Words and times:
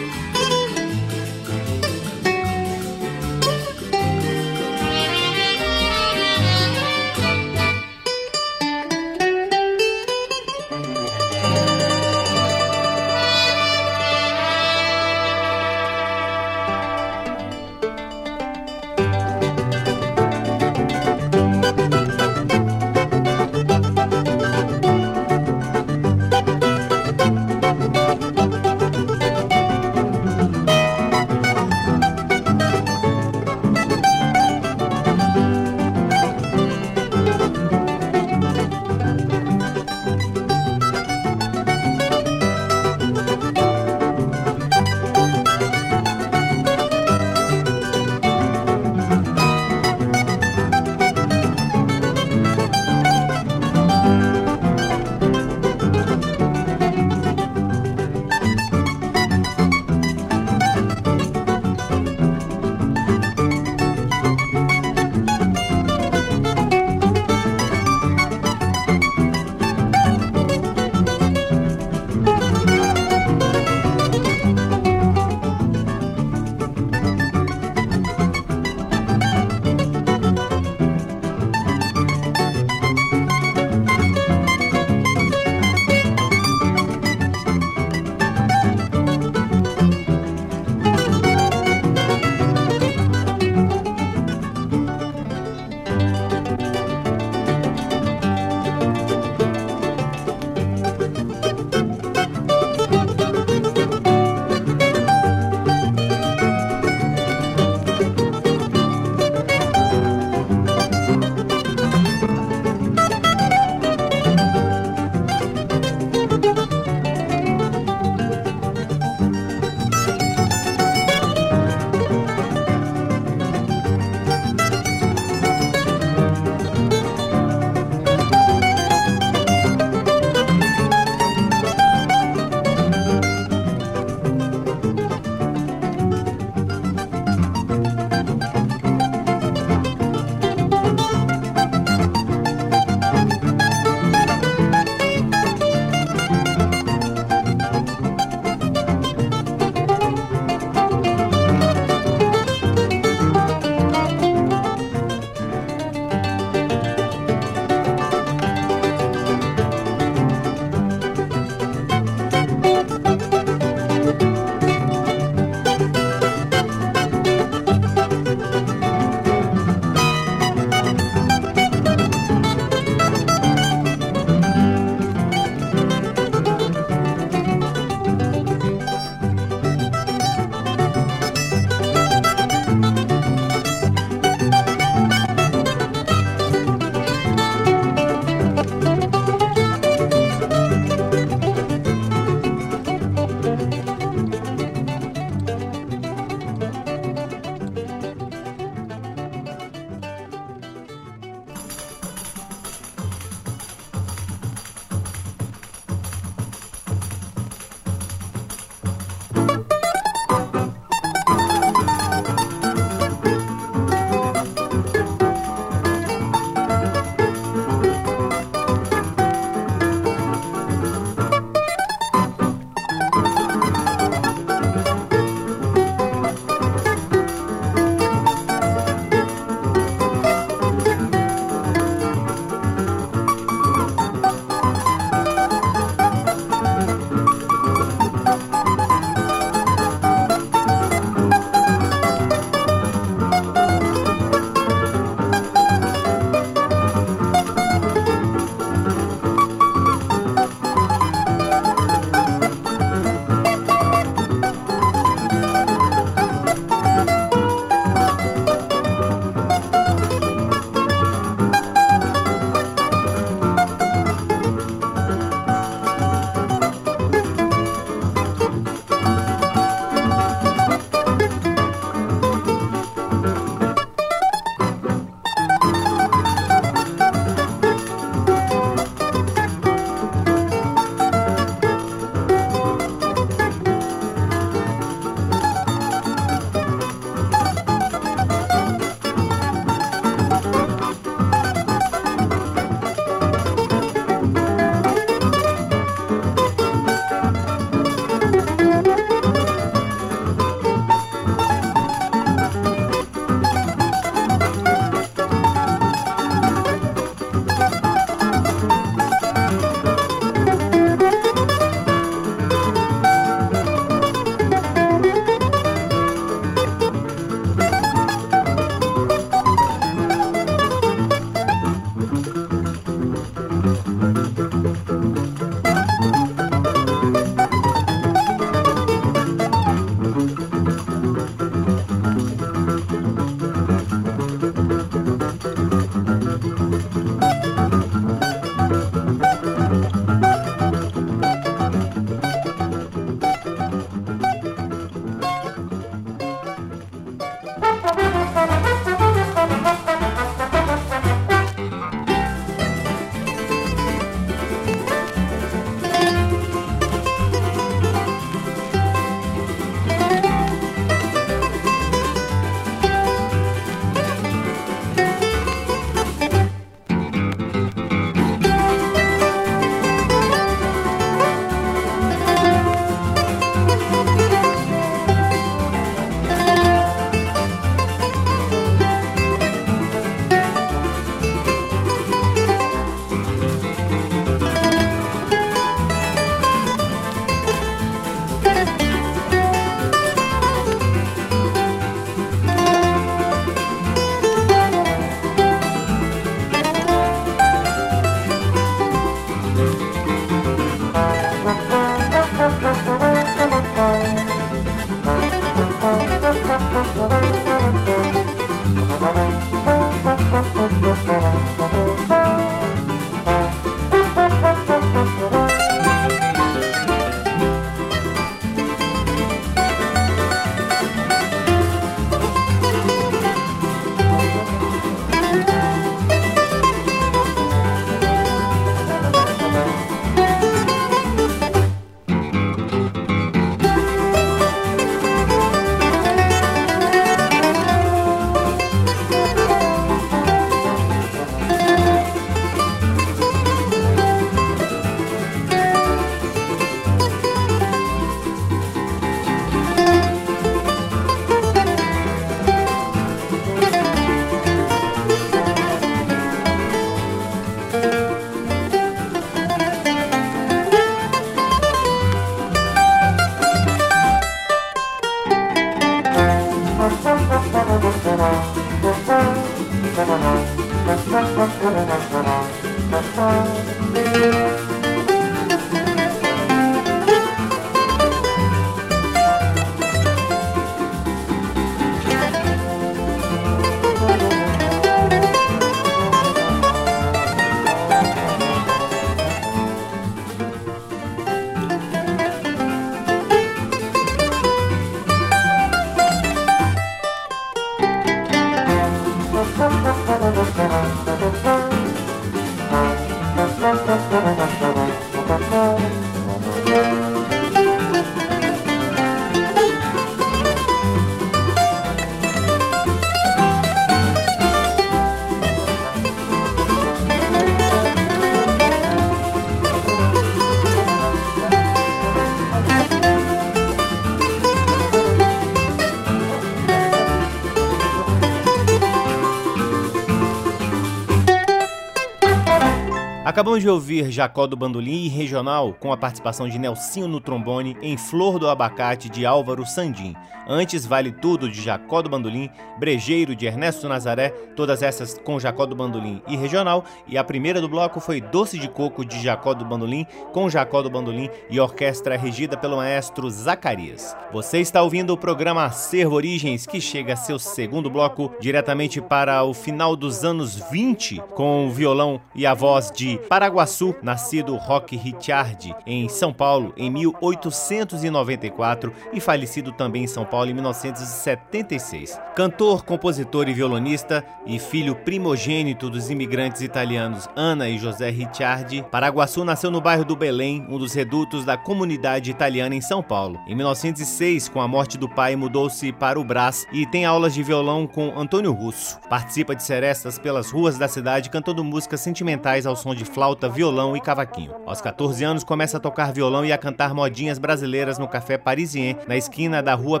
Acabamos 533.60 533.62
de 533.62 533.68
ouvir 533.68 534.10
Jacó 534.10 534.46
do 534.46 534.56
Bandolim 534.56 535.04
e 535.04 535.08
Regional, 535.08 535.74
com 535.74 535.92
a 535.92 535.96
participação 535.96 536.48
de 536.48 536.58
Nelsinho 536.58 537.06
no 537.06 537.20
trombone, 537.20 537.76
em 537.82 537.94
Flor 537.94 538.38
do 538.38 538.48
Abacate 538.48 539.10
de 539.10 539.26
Álvaro 539.26 539.66
Sandim. 539.66 540.14
Antes, 540.52 540.84
Vale 540.84 541.12
Tudo 541.12 541.48
de 541.48 541.62
Jacó 541.62 542.02
do 542.02 542.10
Bandolim, 542.10 542.50
Brejeiro 542.76 543.36
de 543.36 543.46
Ernesto 543.46 543.88
Nazaré, 543.88 544.30
todas 544.56 544.82
essas 544.82 545.16
com 545.16 545.38
Jacó 545.38 545.64
do 545.64 545.76
Bandolim 545.76 546.20
e 546.26 546.36
Regional. 546.36 546.84
E 547.06 547.16
a 547.16 547.22
primeira 547.22 547.60
do 547.60 547.68
bloco 547.68 548.00
foi 548.00 548.20
Doce 548.20 548.58
de 548.58 548.68
Coco 548.68 549.04
de 549.04 549.22
Jacó 549.22 549.54
do 549.54 549.64
Bandolim, 549.64 550.04
com 550.32 550.50
Jacó 550.50 550.82
do 550.82 550.90
Bandolim 550.90 551.30
e 551.48 551.60
orquestra 551.60 552.18
regida 552.18 552.56
pelo 552.56 552.78
maestro 552.78 553.30
Zacarias. 553.30 554.16
Você 554.32 554.58
está 554.58 554.82
ouvindo 554.82 555.12
o 555.12 555.16
programa 555.16 555.66
Acervo 555.66 556.16
Origens, 556.16 556.66
que 556.66 556.80
chega 556.80 557.12
a 557.12 557.16
seu 557.16 557.38
segundo 557.38 557.88
bloco 557.88 558.32
diretamente 558.40 559.00
para 559.00 559.44
o 559.44 559.54
final 559.54 559.94
dos 559.94 560.24
anos 560.24 560.56
20, 560.72 561.22
com 561.36 561.68
o 561.68 561.70
violão 561.70 562.20
e 562.34 562.44
a 562.44 562.54
voz 562.54 562.90
de 562.90 563.20
Paraguaçu, 563.28 563.94
nascido 564.02 564.56
Roque 564.56 564.96
Richard 564.96 565.72
em 565.86 566.08
São 566.08 566.32
Paulo 566.32 566.74
em 566.76 566.90
1894 566.90 568.92
e 569.12 569.20
falecido 569.20 569.70
também 569.70 570.02
em 570.02 570.08
São 570.08 570.24
Paulo 570.24 570.39
em 570.48 570.54
1976. 570.54 572.18
Cantor, 572.34 572.84
compositor 572.84 573.48
e 573.48 573.52
violonista 573.52 574.24
e 574.46 574.58
filho 574.58 574.94
primogênito 574.94 575.90
dos 575.90 576.08
imigrantes 576.08 576.62
italianos 576.62 577.28
Ana 577.36 577.68
e 577.68 577.78
José 577.78 578.10
Richard, 578.10 578.84
Paraguaçu 578.90 579.44
nasceu 579.44 579.70
no 579.70 579.80
bairro 579.80 580.04
do 580.04 580.16
Belém, 580.16 580.64
um 580.68 580.78
dos 580.78 580.94
redutos 580.94 581.44
da 581.44 581.56
comunidade 581.56 582.30
italiana 582.30 582.74
em 582.74 582.80
São 582.80 583.02
Paulo. 583.02 583.40
Em 583.46 583.54
1906, 583.54 584.48
com 584.48 584.60
a 584.60 584.68
morte 584.68 584.96
do 584.96 585.08
pai, 585.08 585.36
mudou-se 585.36 585.92
para 585.92 586.18
o 586.18 586.24
Brás 586.24 586.66
e 586.72 586.86
tem 586.86 587.04
aulas 587.04 587.34
de 587.34 587.42
violão 587.42 587.86
com 587.86 588.18
Antônio 588.18 588.52
Russo. 588.52 588.98
Participa 589.08 589.54
de 589.54 589.62
serestas 589.62 590.18
pelas 590.18 590.50
ruas 590.50 590.78
da 590.78 590.88
cidade 590.88 591.30
cantando 591.30 591.64
músicas 591.64 592.00
sentimentais 592.00 592.66
ao 592.66 592.76
som 592.76 592.94
de 592.94 593.04
flauta, 593.04 593.48
violão 593.48 593.96
e 593.96 594.00
cavaquinho. 594.00 594.54
Aos 594.66 594.80
14 594.80 595.24
anos 595.24 595.44
começa 595.44 595.76
a 595.76 595.80
tocar 595.80 596.12
violão 596.12 596.44
e 596.44 596.52
a 596.52 596.58
cantar 596.58 596.94
modinhas 596.94 597.38
brasileiras 597.38 597.98
no 597.98 598.08
Café 598.08 598.38
Parisien, 598.38 598.96
na 599.06 599.16
esquina 599.16 599.62
da 599.62 599.74
Rua 599.74 600.00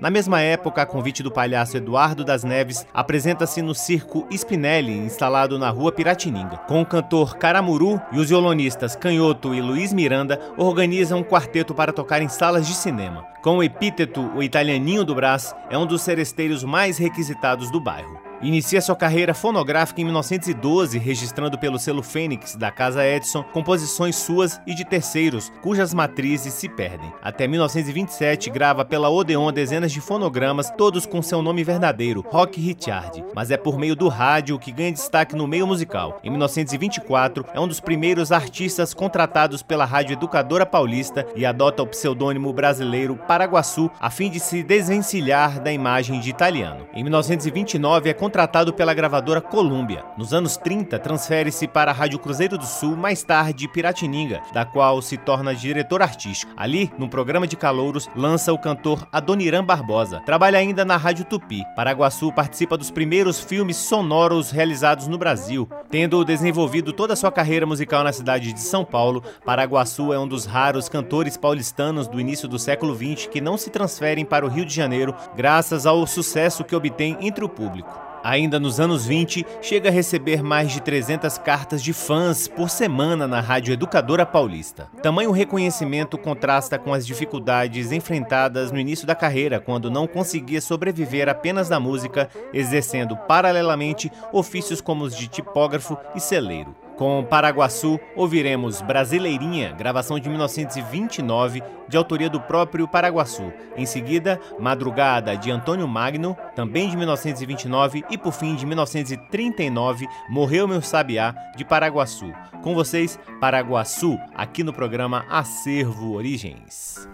Na 0.00 0.08
mesma 0.08 0.40
época, 0.40 0.82
a 0.82 0.86
convite 0.86 1.22
do 1.22 1.30
palhaço 1.30 1.76
Eduardo 1.76 2.24
das 2.24 2.44
Neves, 2.44 2.86
apresenta-se 2.94 3.60
no 3.60 3.74
Circo 3.74 4.26
Spinelli, 4.30 4.96
instalado 4.96 5.58
na 5.58 5.68
Rua 5.68 5.92
Piratininga. 5.92 6.58
Com 6.68 6.80
o 6.80 6.86
cantor 6.86 7.36
Caramuru 7.36 8.00
e 8.12 8.18
os 8.18 8.28
violonistas 8.28 8.96
Canhoto 8.96 9.54
e 9.54 9.60
Luiz 9.60 9.92
Miranda, 9.92 10.40
organizam 10.56 11.18
um 11.18 11.24
quarteto 11.24 11.74
para 11.74 11.92
tocar 11.92 12.22
em 12.22 12.28
salas 12.28 12.66
de 12.66 12.74
cinema. 12.74 13.26
Com 13.42 13.58
o 13.58 13.62
epíteto 13.62 14.30
O 14.34 14.42
Italianinho 14.42 15.04
do 15.04 15.14
Brás, 15.14 15.54
é 15.68 15.76
um 15.76 15.86
dos 15.86 16.02
seresteiros 16.02 16.62
mais 16.62 16.96
requisitados 16.96 17.70
do 17.70 17.80
bairro. 17.80 18.31
Inicia 18.42 18.80
sua 18.80 18.96
carreira 18.96 19.32
fonográfica 19.34 20.00
em 20.00 20.04
1912, 20.04 20.98
registrando 20.98 21.56
pelo 21.56 21.78
selo 21.78 22.02
Fênix 22.02 22.56
da 22.56 22.72
Casa 22.72 23.06
Edison 23.06 23.44
composições 23.44 24.16
suas 24.16 24.60
e 24.66 24.74
de 24.74 24.84
terceiros, 24.84 25.52
cujas 25.62 25.94
matrizes 25.94 26.52
se 26.54 26.68
perdem. 26.68 27.12
Até 27.22 27.46
1927, 27.46 28.50
grava 28.50 28.84
pela 28.84 29.08
Odeon 29.08 29.52
dezenas 29.52 29.92
de 29.92 30.00
fonogramas, 30.00 30.70
todos 30.70 31.06
com 31.06 31.22
seu 31.22 31.40
nome 31.40 31.62
verdadeiro, 31.62 32.24
Rock 32.28 32.60
Richard, 32.60 33.24
mas 33.32 33.52
é 33.52 33.56
por 33.56 33.78
meio 33.78 33.94
do 33.94 34.08
rádio 34.08 34.58
que 34.58 34.72
ganha 34.72 34.90
destaque 34.90 35.36
no 35.36 35.46
meio 35.46 35.64
musical. 35.64 36.18
Em 36.24 36.30
1924, 36.30 37.46
é 37.54 37.60
um 37.60 37.68
dos 37.68 37.78
primeiros 37.78 38.32
artistas 38.32 38.92
contratados 38.92 39.62
pela 39.62 39.84
Rádio 39.84 40.14
Educadora 40.14 40.66
Paulista 40.66 41.24
e 41.36 41.46
adota 41.46 41.84
o 41.84 41.86
pseudônimo 41.86 42.52
brasileiro 42.52 43.14
Paraguaçu 43.14 43.88
a 44.00 44.10
fim 44.10 44.28
de 44.28 44.40
se 44.40 44.64
desvencilhar 44.64 45.60
da 45.60 45.72
imagem 45.72 46.18
de 46.18 46.28
italiano. 46.28 46.88
Em 46.92 47.04
1929, 47.04 48.10
é 48.10 48.14
contratado 48.32 48.72
pela 48.72 48.94
gravadora 48.94 49.42
Columbia. 49.42 50.02
Nos 50.16 50.32
anos 50.32 50.56
30, 50.56 50.98
transfere-se 50.98 51.68
para 51.68 51.90
a 51.90 51.94
Rádio 51.94 52.18
Cruzeiro 52.18 52.56
do 52.56 52.64
Sul, 52.64 52.96
mais 52.96 53.22
tarde 53.22 53.68
Piratininga, 53.68 54.40
da 54.54 54.64
qual 54.64 55.02
se 55.02 55.18
torna 55.18 55.54
diretor 55.54 56.00
artístico. 56.00 56.50
Ali, 56.56 56.90
no 56.96 57.10
programa 57.10 57.46
de 57.46 57.58
calouros, 57.58 58.08
lança 58.16 58.50
o 58.50 58.58
cantor 58.58 59.06
Adoniran 59.12 59.62
Barbosa. 59.62 60.22
Trabalha 60.24 60.58
ainda 60.58 60.82
na 60.82 60.96
Rádio 60.96 61.26
Tupi. 61.26 61.62
Paraguaçu 61.76 62.32
participa 62.32 62.78
dos 62.78 62.90
primeiros 62.90 63.38
filmes 63.38 63.76
sonoros 63.76 64.50
realizados 64.50 65.06
no 65.06 65.18
Brasil. 65.18 65.68
Tendo 65.90 66.24
desenvolvido 66.24 66.90
toda 66.90 67.12
a 67.12 67.16
sua 67.16 67.30
carreira 67.30 67.66
musical 67.66 68.02
na 68.02 68.14
cidade 68.14 68.54
de 68.54 68.60
São 68.60 68.82
Paulo, 68.82 69.22
Paraguaçu 69.44 70.10
é 70.10 70.18
um 70.18 70.26
dos 70.26 70.46
raros 70.46 70.88
cantores 70.88 71.36
paulistanos 71.36 72.08
do 72.08 72.18
início 72.18 72.48
do 72.48 72.58
século 72.58 72.94
XX 72.94 73.26
que 73.26 73.42
não 73.42 73.58
se 73.58 73.68
transferem 73.68 74.24
para 74.24 74.46
o 74.46 74.48
Rio 74.48 74.64
de 74.64 74.74
Janeiro 74.74 75.14
graças 75.36 75.84
ao 75.84 76.06
sucesso 76.06 76.64
que 76.64 76.74
obtém 76.74 77.18
entre 77.20 77.44
o 77.44 77.48
público. 77.48 78.12
Ainda 78.22 78.60
nos 78.60 78.78
anos 78.78 79.04
20, 79.04 79.44
chega 79.60 79.88
a 79.88 79.92
receber 79.92 80.42
mais 80.42 80.70
de 80.70 80.80
300 80.80 81.38
cartas 81.38 81.82
de 81.82 81.92
fãs 81.92 82.46
por 82.46 82.70
semana 82.70 83.26
na 83.26 83.40
Rádio 83.40 83.72
Educadora 83.72 84.24
Paulista. 84.24 84.88
Tamanho 85.02 85.32
reconhecimento 85.32 86.16
contrasta 86.16 86.78
com 86.78 86.94
as 86.94 87.04
dificuldades 87.04 87.90
enfrentadas 87.90 88.70
no 88.70 88.78
início 88.78 89.06
da 89.06 89.16
carreira, 89.16 89.58
quando 89.58 89.90
não 89.90 90.06
conseguia 90.06 90.60
sobreviver 90.60 91.28
apenas 91.28 91.68
da 91.68 91.80
música, 91.80 92.28
exercendo 92.52 93.16
paralelamente 93.16 94.10
ofícios 94.32 94.80
como 94.80 95.02
os 95.02 95.16
de 95.16 95.26
tipógrafo 95.26 95.98
e 96.14 96.20
celeiro. 96.20 96.76
Com 97.02 97.24
Paraguaçu, 97.24 97.98
ouviremos 98.14 98.80
Brasileirinha, 98.80 99.72
gravação 99.72 100.20
de 100.20 100.28
1929, 100.28 101.60
de 101.88 101.96
autoria 101.96 102.30
do 102.30 102.40
próprio 102.40 102.86
Paraguaçu. 102.86 103.52
Em 103.76 103.84
seguida, 103.84 104.38
Madrugada, 104.56 105.36
de 105.36 105.50
Antônio 105.50 105.88
Magno, 105.88 106.36
também 106.54 106.88
de 106.88 106.96
1929, 106.96 108.04
e 108.08 108.16
por 108.16 108.32
fim, 108.32 108.54
de 108.54 108.64
1939, 108.64 110.06
Morreu 110.28 110.68
Meu 110.68 110.80
Sabiá, 110.80 111.34
de 111.56 111.64
Paraguaçu. 111.64 112.32
Com 112.62 112.72
vocês, 112.72 113.18
Paraguaçu, 113.40 114.16
aqui 114.32 114.62
no 114.62 114.72
programa 114.72 115.26
Acervo 115.28 116.12
Origens. 116.12 117.08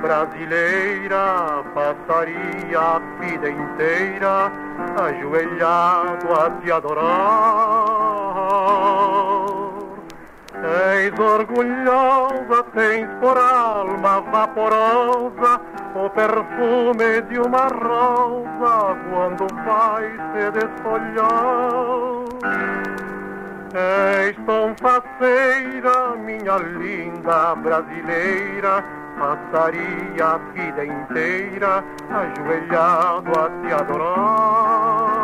Brasileira 0.00 1.64
passaria 1.74 2.78
a 2.78 2.98
vida 3.20 3.48
inteira 3.50 4.52
ajoelhado 4.96 6.32
a 6.32 6.50
te 6.60 6.72
adorar. 6.72 7.84
És 10.64 11.12
orgulhosa, 11.18 12.62
tens 12.74 13.08
por 13.20 13.36
alma 13.36 14.20
vaporosa 14.20 15.60
o 15.94 16.08
perfume 16.10 17.22
de 17.28 17.38
uma 17.38 17.68
rosa 17.68 18.96
quando 19.10 19.46
vai 19.64 20.10
se 20.32 20.50
desfolhar. 20.52 21.34
És 23.76 24.36
tão 24.46 24.72
faceira, 24.80 26.14
minha 26.16 26.58
linda 26.58 27.56
brasileira, 27.56 28.84
passaria 29.18 30.24
a 30.24 30.38
vida 30.52 30.84
inteira 30.84 31.82
ajoelhado 32.08 33.32
a 33.36 33.50
te 33.60 33.72
adorar. 33.72 35.14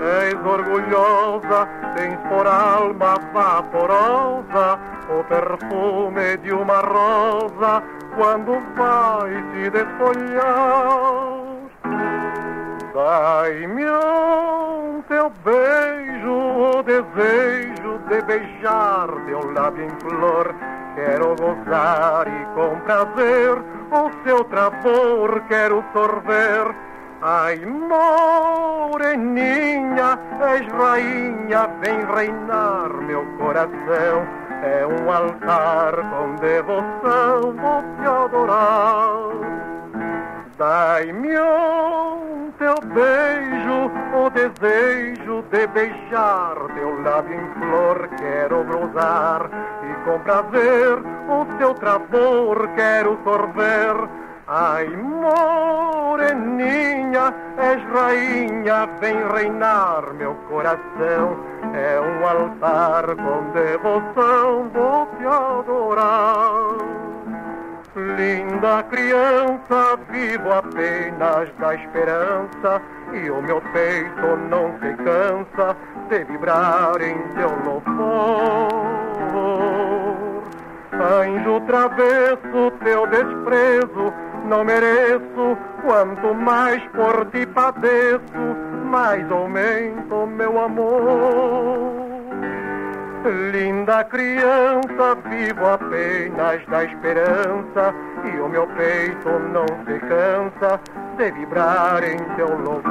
És 0.00 0.34
orgulhosa, 0.34 1.68
tens 1.94 2.18
por 2.28 2.46
alma 2.46 3.16
vaporosa 3.34 4.78
o 5.10 5.22
perfume 5.24 6.36
de 6.38 6.52
uma 6.52 6.80
rosa 6.80 7.82
quando 8.16 8.58
vai 8.76 9.44
se 9.52 9.68
desfolhar. 9.68 11.46
Dai-me 12.94 13.84
um 13.84 15.02
teu 15.06 15.30
beijo, 15.44 16.05
o 16.66 16.82
desejo 16.82 17.98
de 18.08 18.20
beijar 18.22 19.08
teu 19.26 19.52
lábio 19.52 19.84
em 19.84 19.90
flor. 20.00 20.54
Quero 20.94 21.36
gozar 21.36 22.26
e 22.26 22.46
com 22.54 22.80
prazer 22.80 23.58
o 23.90 24.10
seu 24.24 24.42
travor 24.44 25.42
quero 25.48 25.84
sorver. 25.92 26.74
Ai, 27.22 27.56
moreninha, 28.86 29.08
és 30.40 30.66
rainha, 30.72 31.68
vem 31.80 32.04
reinar 32.14 32.88
meu 33.02 33.24
coração. 33.38 34.26
É 34.62 34.86
um 34.86 35.10
altar 35.10 35.94
com 36.10 36.34
devoção, 36.36 37.54
vou 37.54 37.82
te 37.96 38.06
adorar. 38.06 39.65
Dai-me 40.58 41.38
um 41.38 42.50
teu 42.58 42.74
beijo, 42.94 43.90
o 44.16 44.30
desejo 44.30 45.42
de 45.50 45.66
beijar 45.66 46.56
teu 46.74 47.02
lábio 47.02 47.34
em 47.34 47.46
flor. 47.60 48.08
Quero 48.16 48.64
brusar 48.64 49.50
e 49.82 49.94
com 50.06 50.18
prazer 50.20 50.98
o 51.28 51.46
seu 51.58 51.74
travor 51.74 52.68
quero 52.74 53.18
sorver. 53.22 54.08
Ai, 54.48 54.88
moreninha, 54.96 56.24
és 57.58 57.82
rainha, 57.92 58.88
vem 58.98 59.28
reinar 59.28 60.14
meu 60.14 60.34
coração. 60.48 61.36
É 61.74 62.00
um 62.00 62.26
altar 62.26 63.14
com 63.14 63.50
devoção, 63.52 64.70
vou 64.72 65.06
te 65.18 65.26
adorar. 65.26 67.05
Linda 67.96 68.82
criança, 68.90 69.96
vivo 70.10 70.52
apenas 70.52 71.48
da 71.58 71.74
esperança 71.74 72.82
e 73.14 73.30
o 73.30 73.40
meu 73.40 73.62
peito 73.72 74.36
não 74.50 74.78
se 74.78 74.94
cansa 75.02 75.74
de 76.10 76.24
vibrar 76.24 77.00
em 77.00 77.16
teu 77.34 77.48
louvor. 77.64 78.68
Anjo 80.92 81.60
travesso, 81.62 82.70
teu 82.84 83.06
desprezo 83.06 84.12
não 84.44 84.62
mereço, 84.62 85.56
quanto 85.82 86.34
mais 86.34 86.82
por 86.88 87.24
ti 87.30 87.46
padeço, 87.46 88.20
mais 88.90 89.30
aumento 89.32 90.26
meu 90.26 90.60
amor. 90.60 92.25
Linda 93.26 94.04
criança, 94.04 95.16
vivo 95.28 95.66
apenas 95.66 96.64
da 96.66 96.84
esperança 96.84 97.92
e 98.24 98.40
o 98.40 98.48
meu 98.48 98.68
peito 98.68 99.28
não 99.52 99.66
se 99.84 99.98
cansa 100.06 100.80
de 101.16 101.32
vibrar 101.32 102.04
em 102.04 102.18
teu 102.36 102.56
louvor. 102.56 102.86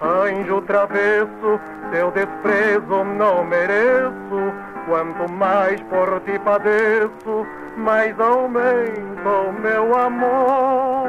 Anjo 0.00 0.62
travesso, 0.62 1.60
teu 1.90 2.12
desprezo 2.12 3.02
não 3.18 3.44
mereço, 3.44 4.52
quanto 4.86 5.32
mais 5.32 5.80
por 5.82 6.20
ti 6.20 6.38
padeço, 6.38 7.46
mais 7.76 8.18
aumenta 8.20 9.28
o 9.28 9.52
meu 9.52 9.98
amor. 9.98 11.01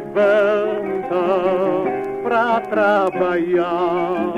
Levanta 0.00 1.84
pra 2.22 2.60
trabalhar. 2.60 4.34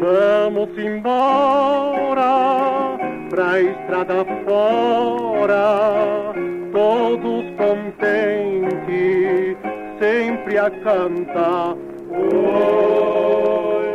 Vamos 0.00 0.68
embora 0.78 2.32
pra 3.30 3.60
estrada 3.60 4.24
fora, 4.44 6.34
todos 6.72 7.44
contentes, 7.56 9.56
sempre 9.98 10.58
a 10.58 10.70
cantar. 10.70 11.74
Oi, 12.10 13.86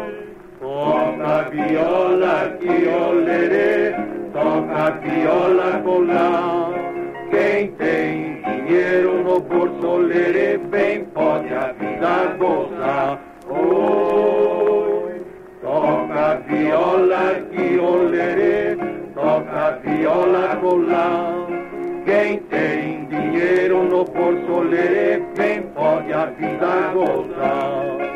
toca 0.60 1.50
viola 1.52 2.58
que 2.60 2.88
olerê, 2.88 3.93
toca 4.34 4.91
viola 5.02 5.82
colar. 5.84 6.72
Quem 7.30 7.72
tem 7.74 8.41
dinheiro 8.41 9.19
no 9.39 9.41
bolso 9.41 9.97
lerê, 9.97 10.58
bem 10.58 11.06
pode 11.06 11.54
a 11.54 11.71
vida 11.71 12.36
gozar. 12.38 13.19
Oi, 13.49 15.21
toca 15.62 16.41
viola 16.47 17.36
que 17.52 17.80
olerê, 17.80 18.75
toca 19.13 19.80
viola 19.84 20.58
colar. 20.58 21.47
Quem 22.06 22.39
tem 22.49 23.06
dinheiro 23.06 23.84
no 23.84 24.04
bolso 24.04 24.62
lerê, 24.62 25.21
bem 25.38 25.62
pode 25.73 26.12
a 26.12 26.25
vida 26.25 26.91
gozar. 26.93 28.09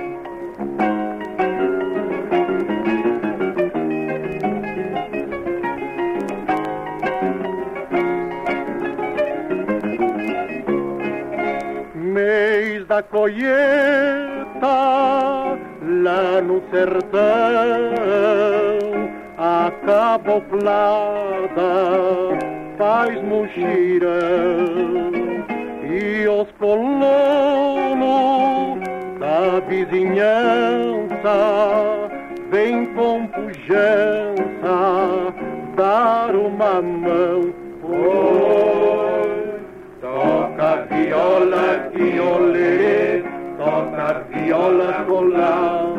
Colheita 13.01 14.67
lá 15.81 16.41
no 16.43 16.61
sertão 16.69 17.23
a 19.37 19.71
caboplada 19.85 20.63
faz 22.77 23.21
muxirão 23.23 25.11
e 25.83 26.27
os 26.27 26.51
colonos 26.59 27.13
da 29.19 29.59
vizinhança 29.67 31.35
vem 32.51 32.85
com 32.93 33.25
pujança 33.27 34.33
dar 35.75 36.35
uma 36.35 36.81
mão. 36.81 37.53
Oi, 37.83 39.59
toca 39.99 40.87
viola 40.89 41.91
olê, 42.19 42.62
toca 44.63 44.71
viola 44.71 45.03
colar. 45.05 45.93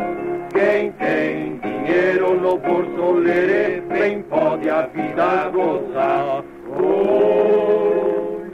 Quem 0.53 0.93
tem 0.93 1.59
dinheiro 1.59 2.41
no 2.41 2.59
bolso 2.59 3.13
lerê, 3.13 3.83
bem 3.83 4.23
pode 4.23 4.71
a 4.71 4.87
vida 4.87 5.51
gozar. 5.53 6.43
Oi, 6.81 8.51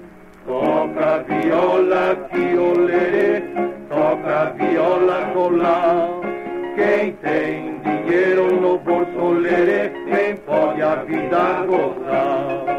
toca 0.46 1.24
viola 1.28 2.16
que 2.30 2.56
olê, 2.58 3.40
toca 3.88 4.52
viola 4.56 5.30
colar. 5.32 6.08
Quem 6.74 7.12
tem 7.12 7.78
dinheiro 7.80 8.60
no 8.60 8.78
bolso 8.78 9.34
lerê, 9.38 9.90
bem 10.10 10.36
pode 10.36 10.82
a 10.82 10.96
vida 11.04 11.66
gozar. 11.68 12.70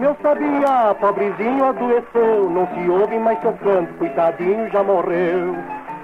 Meu 0.00 0.16
sabia, 0.22 0.94
pobrezinho 0.98 1.62
adoeceu, 1.62 2.48
não 2.48 2.66
se 2.68 2.88
ouve 2.88 3.18
mais 3.18 3.38
seu 3.42 3.52
canto, 3.52 3.92
coitadinho 3.98 4.66
já 4.70 4.82
morreu. 4.82 5.54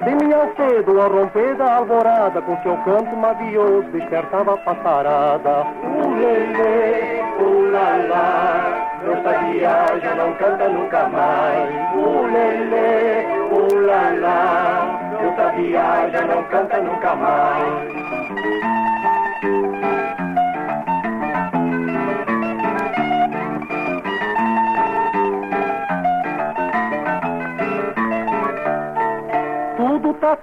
De 0.05 0.15
minha 0.15 0.53
cedo, 0.55 1.01
ao 1.01 1.11
romper 1.11 1.55
da 1.55 1.77
alvorada, 1.77 2.43
com 2.43 2.59
seu 2.63 2.77
canto 2.85 3.17
mavioso, 3.17 3.89
despertava 3.93 4.53
a 4.53 4.57
passarada. 4.59 5.65
Ulele, 5.83 7.23
ulala, 7.41 8.87
meu 9.03 9.23
sabia 9.23 9.99
já 10.03 10.15
não 10.15 10.35
canta 10.35 10.69
nunca 10.69 11.09
mais. 11.09 11.71
Ulele, 11.95 13.27
ulala, 13.51 15.01
meu 15.23 15.35
sabia 15.37 16.11
já 16.13 16.21
não 16.27 16.43
canta 16.45 16.83
nunca 16.83 17.15
mais. 17.15 17.97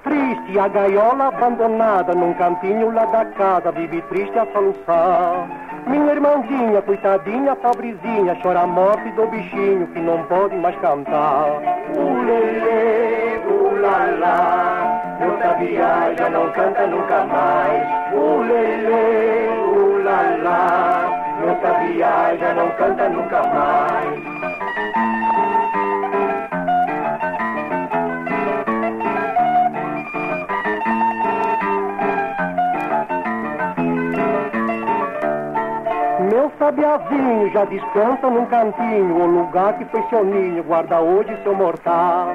Triste, 0.04 0.60
a 0.60 0.68
gaiola 0.68 1.28
abandonada 1.28 2.14
num 2.14 2.34
cantinho 2.34 2.92
lá 2.92 3.06
da 3.06 3.26
casa, 3.26 3.72
vive 3.72 4.02
triste 4.04 4.38
a 4.38 4.46
soluçar. 4.48 5.48
Minha 5.88 6.14
irmãzinha, 6.14 6.82
coitadinha, 6.82 7.56
pobrezinha, 7.56 8.38
chora 8.42 8.62
a 8.62 8.68
morte 8.68 9.10
do 9.12 9.28
bichinho 9.28 9.88
que 9.88 10.00
não 10.00 10.24
pode 10.24 10.56
mais 10.56 10.76
cantar. 10.78 11.46
Ulele, 11.96 13.42
ulala, 13.48 15.18
meu 15.20 15.38
sabia 15.40 16.16
já 16.18 16.30
não 16.30 16.50
canta 16.52 16.88
nunca 16.88 17.26
mais. 17.26 18.14
Ulele, 18.14 19.50
ulala, 19.76 21.10
meu 21.42 21.56
sabia 21.62 22.38
já 22.40 22.54
não 22.54 22.70
canta 22.72 23.10
nunca 23.10 23.44
mais. 23.44 24.43
Sabiazinho 36.74 37.52
já 37.52 37.66
descansa 37.66 38.28
num 38.30 38.46
cantinho, 38.48 39.16
o 39.16 39.26
lugar 39.28 39.78
que 39.78 39.86
foi 39.86 40.04
seu 40.10 40.26
ninho, 40.26 40.64
guarda 40.64 41.00
hoje 41.00 41.38
seu 41.44 41.54
mortal. 41.54 42.30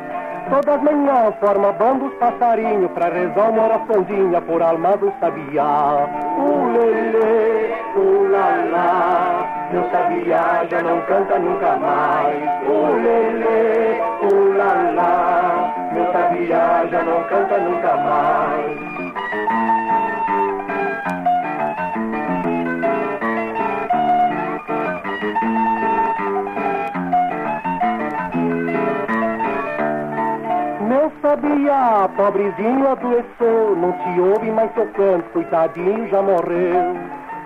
Todas 0.48 0.76
as 0.76 0.82
manhãs 0.82 1.34
forma 1.40 1.72
bandos 1.72 2.14
passarinho 2.14 2.88
pra 2.90 3.08
rezar 3.08 3.50
uma 3.50 3.64
oraçãozinha 3.64 4.40
por 4.42 4.62
alma 4.62 4.96
do 4.96 5.12
sabiá. 5.20 6.08
Ulele, 6.38 7.74
ulala, 7.96 9.44
meu 9.72 9.90
sabiá 9.90 10.64
já 10.70 10.82
não 10.82 11.00
canta 11.02 11.38
nunca 11.38 11.76
mais. 11.76 12.36
Ulele, 12.66 14.00
ulala, 14.32 15.74
meu 15.92 16.12
sabiá 16.12 16.86
já 16.90 17.02
não 17.02 17.22
canta 17.24 17.58
nunca 17.58 17.96
mais. 17.96 18.88
Sabia, 31.20 32.08
pobrezinho 32.16 32.90
adoeceu, 32.90 33.76
não 33.76 33.92
se 33.92 34.20
ouve 34.20 34.50
mais 34.50 34.72
seu 34.74 34.86
canto, 34.88 35.24
coitadinho 35.32 36.08
já 36.08 36.22
morreu. 36.22 36.96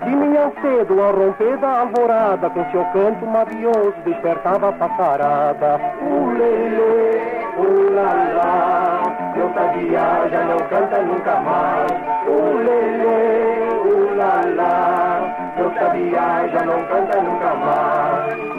De 0.05 0.11
manhã 0.17 0.51
cedo, 0.61 1.01
ao 1.01 1.13
romper 1.13 1.57
da 1.59 1.81
alvorada, 1.81 2.51
com 2.51 2.65
seu 2.71 2.85
canto 2.87 3.25
mavioso, 3.27 3.95
despertava 4.05 4.69
a 4.69 4.73
passarada. 4.73 5.81
Ulele, 6.03 7.21
ulala, 7.57 9.03
meu 9.37 9.53
sabia 9.55 10.29
já 10.31 10.45
não 10.45 10.59
canta 10.69 11.03
nunca 11.03 11.37
mais. 11.37 11.93
Ulele, 12.27 13.07
ulala, 13.85 15.35
meu 15.57 15.73
sabia 15.75 16.49
já 16.53 16.65
não 16.65 16.83
canta 16.85 17.21
nunca 17.23 17.55
mais. 17.55 18.52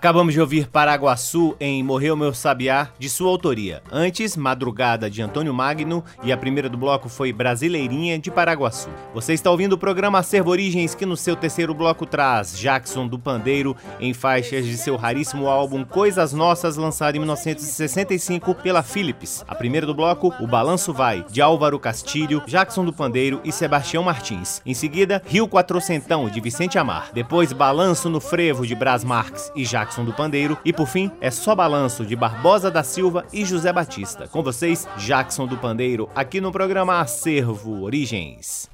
Acabamos 0.00 0.32
de 0.32 0.40
ouvir 0.40 0.66
Paraguaçu 0.66 1.54
em 1.60 1.82
Morreu 1.82 2.16
Meu 2.16 2.32
Sabiá, 2.32 2.88
de 2.98 3.06
sua 3.10 3.28
autoria. 3.28 3.82
Antes, 3.92 4.34
Madrugada, 4.34 5.10
de 5.10 5.20
Antônio 5.20 5.52
Magno, 5.52 6.02
e 6.22 6.32
a 6.32 6.38
primeira 6.38 6.70
do 6.70 6.78
bloco 6.78 7.06
foi 7.06 7.34
Brasileirinha, 7.34 8.18
de 8.18 8.30
Paraguaçu. 8.30 8.88
Você 9.12 9.34
está 9.34 9.50
ouvindo 9.50 9.74
o 9.74 9.78
programa 9.78 10.18
Acervo 10.18 10.48
Origens, 10.48 10.94
que 10.94 11.04
no 11.04 11.18
seu 11.18 11.36
terceiro 11.36 11.74
bloco 11.74 12.06
traz 12.06 12.58
Jackson 12.58 13.06
do 13.06 13.18
Pandeiro, 13.18 13.76
em 14.00 14.14
faixas 14.14 14.64
de 14.64 14.78
seu 14.78 14.96
raríssimo 14.96 15.46
álbum 15.46 15.84
Coisas 15.84 16.32
Nossas, 16.32 16.78
lançado 16.78 17.16
em 17.16 17.18
1965 17.18 18.54
pela 18.54 18.82
Philips. 18.82 19.44
A 19.46 19.54
primeira 19.54 19.86
do 19.86 19.94
bloco, 19.94 20.34
O 20.40 20.46
Balanço 20.46 20.94
Vai, 20.94 21.26
de 21.30 21.42
Álvaro 21.42 21.78
Castilho, 21.78 22.42
Jackson 22.46 22.86
do 22.86 22.92
Pandeiro 22.94 23.38
e 23.44 23.52
Sebastião 23.52 24.02
Martins. 24.02 24.62
Em 24.64 24.72
seguida, 24.72 25.22
Rio 25.26 25.46
Quatrocentão, 25.46 26.26
de 26.30 26.40
Vicente 26.40 26.78
Amar. 26.78 27.10
Depois, 27.12 27.52
Balanço 27.52 28.08
no 28.08 28.18
Frevo, 28.18 28.66
de 28.66 28.74
Brás 28.74 29.04
Marques 29.04 29.52
e 29.54 29.62
Jackson 29.62 29.89
Jackson 29.90 30.04
do 30.04 30.12
Pandeiro. 30.12 30.56
E 30.64 30.72
por 30.72 30.86
fim, 30.86 31.10
é 31.20 31.30
Só 31.30 31.54
Balanço 31.54 32.06
de 32.06 32.14
Barbosa 32.14 32.70
da 32.70 32.84
Silva 32.84 33.24
e 33.32 33.44
José 33.44 33.72
Batista. 33.72 34.28
Com 34.28 34.40
vocês, 34.42 34.88
Jackson 34.96 35.46
do 35.46 35.56
Pandeiro, 35.56 36.08
aqui 36.14 36.40
no 36.40 36.52
programa 36.52 37.00
Acervo 37.00 37.82
Origens. 37.82 38.70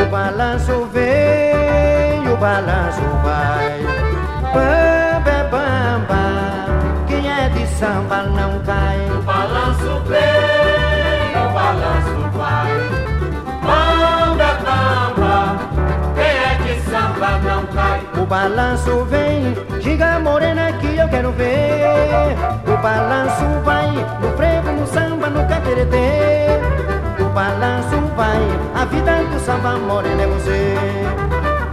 O 0.00 0.10
balanço 0.10 0.86
vem, 0.86 2.32
o 2.32 2.36
balanço 2.38 3.02
vai. 3.22 3.82
Bamba, 4.54 5.44
bamba, 5.50 7.06
quem 7.06 7.30
é 7.30 7.50
de 7.50 7.66
samba 7.76 8.22
O 18.26 18.28
balanço 18.28 19.04
vem, 19.04 19.54
diga 19.80 20.18
morena 20.18 20.72
que 20.80 20.96
eu 20.96 21.08
quero 21.08 21.30
ver. 21.30 22.34
O 22.66 22.76
balanço 22.82 23.44
vai, 23.64 23.86
no 24.20 24.36
frevo, 24.36 24.72
no 24.72 24.84
samba, 24.84 25.30
no 25.30 25.46
caqueretê. 25.46 26.48
O 27.20 27.26
balanço 27.26 28.00
vai, 28.16 28.42
a 28.74 28.84
vida 28.86 29.22
do 29.30 29.38
samba 29.38 29.78
morena 29.78 30.22
é 30.22 30.26
você. 30.26 30.74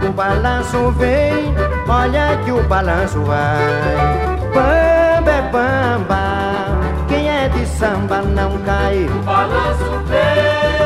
O 0.08 0.12
balanço 0.12 0.92
vem, 0.92 1.52
olha 1.88 2.38
que 2.44 2.52
o 2.52 2.62
balanço 2.62 3.20
vai. 3.22 4.38
Bamba 4.54 5.30
é 5.32 5.42
bamba, 5.50 7.04
quem 7.08 7.28
é 7.28 7.48
de 7.48 7.66
samba 7.66 8.22
não 8.22 8.56
cai. 8.58 9.06
O 9.06 9.24
balanço 9.24 10.04
vem, 10.06 10.83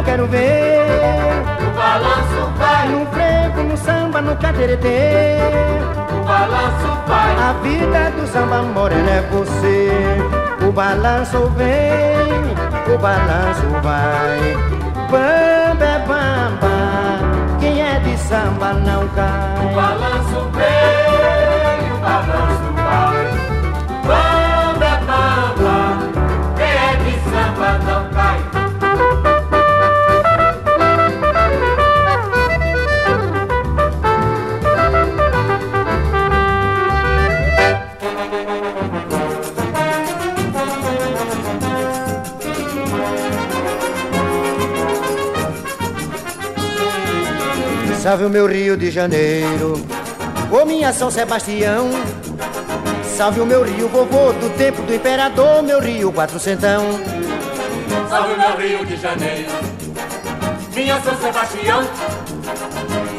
eu 0.00 0.04
quero 0.04 0.26
ver. 0.26 0.80
O 1.60 1.76
balanço 1.76 2.52
vai. 2.56 2.88
No 2.88 3.06
frevo, 3.06 3.62
no 3.68 3.76
samba, 3.76 4.20
no 4.22 4.36
cateretê. 4.36 5.38
O 6.12 6.24
balanço 6.24 6.88
vai. 7.06 7.36
A 7.36 7.52
vida 7.62 8.10
do 8.16 8.26
samba 8.26 8.62
morena 8.62 9.10
é 9.10 9.22
você. 9.30 9.90
O 10.66 10.72
balanço 10.72 11.50
vem, 11.56 12.94
o 12.94 12.98
balanço 12.98 13.66
vai. 13.82 14.56
Bamba 15.10 15.84
é 15.84 15.98
bamba, 16.06 17.58
quem 17.58 17.80
é 17.82 17.98
de 18.00 18.16
samba 18.18 18.74
não 18.74 19.08
cai. 19.08 19.66
O 19.66 19.74
balanço 19.74 20.50
vem, 20.52 21.19
Salve 48.02 48.24
o 48.24 48.30
meu 48.30 48.46
Rio 48.46 48.78
de 48.78 48.90
Janeiro, 48.90 49.74
Ô 50.50 50.64
minha 50.64 50.90
São 50.90 51.10
Sebastião, 51.10 51.90
salve 53.04 53.40
o 53.40 53.46
meu 53.46 53.62
rio 53.62 53.88
vovô 53.88 54.32
do 54.32 54.48
tempo 54.56 54.80
do 54.82 54.94
imperador, 54.94 55.62
meu 55.62 55.78
rio 55.80 56.10
quatrocentão. 56.10 56.82
Salve 58.08 58.32
o 58.32 58.38
meu 58.38 58.56
Rio 58.56 58.86
de 58.86 58.96
Janeiro, 58.96 59.50
minha 60.74 60.98
São 61.02 61.14
Sebastião. 61.18 61.82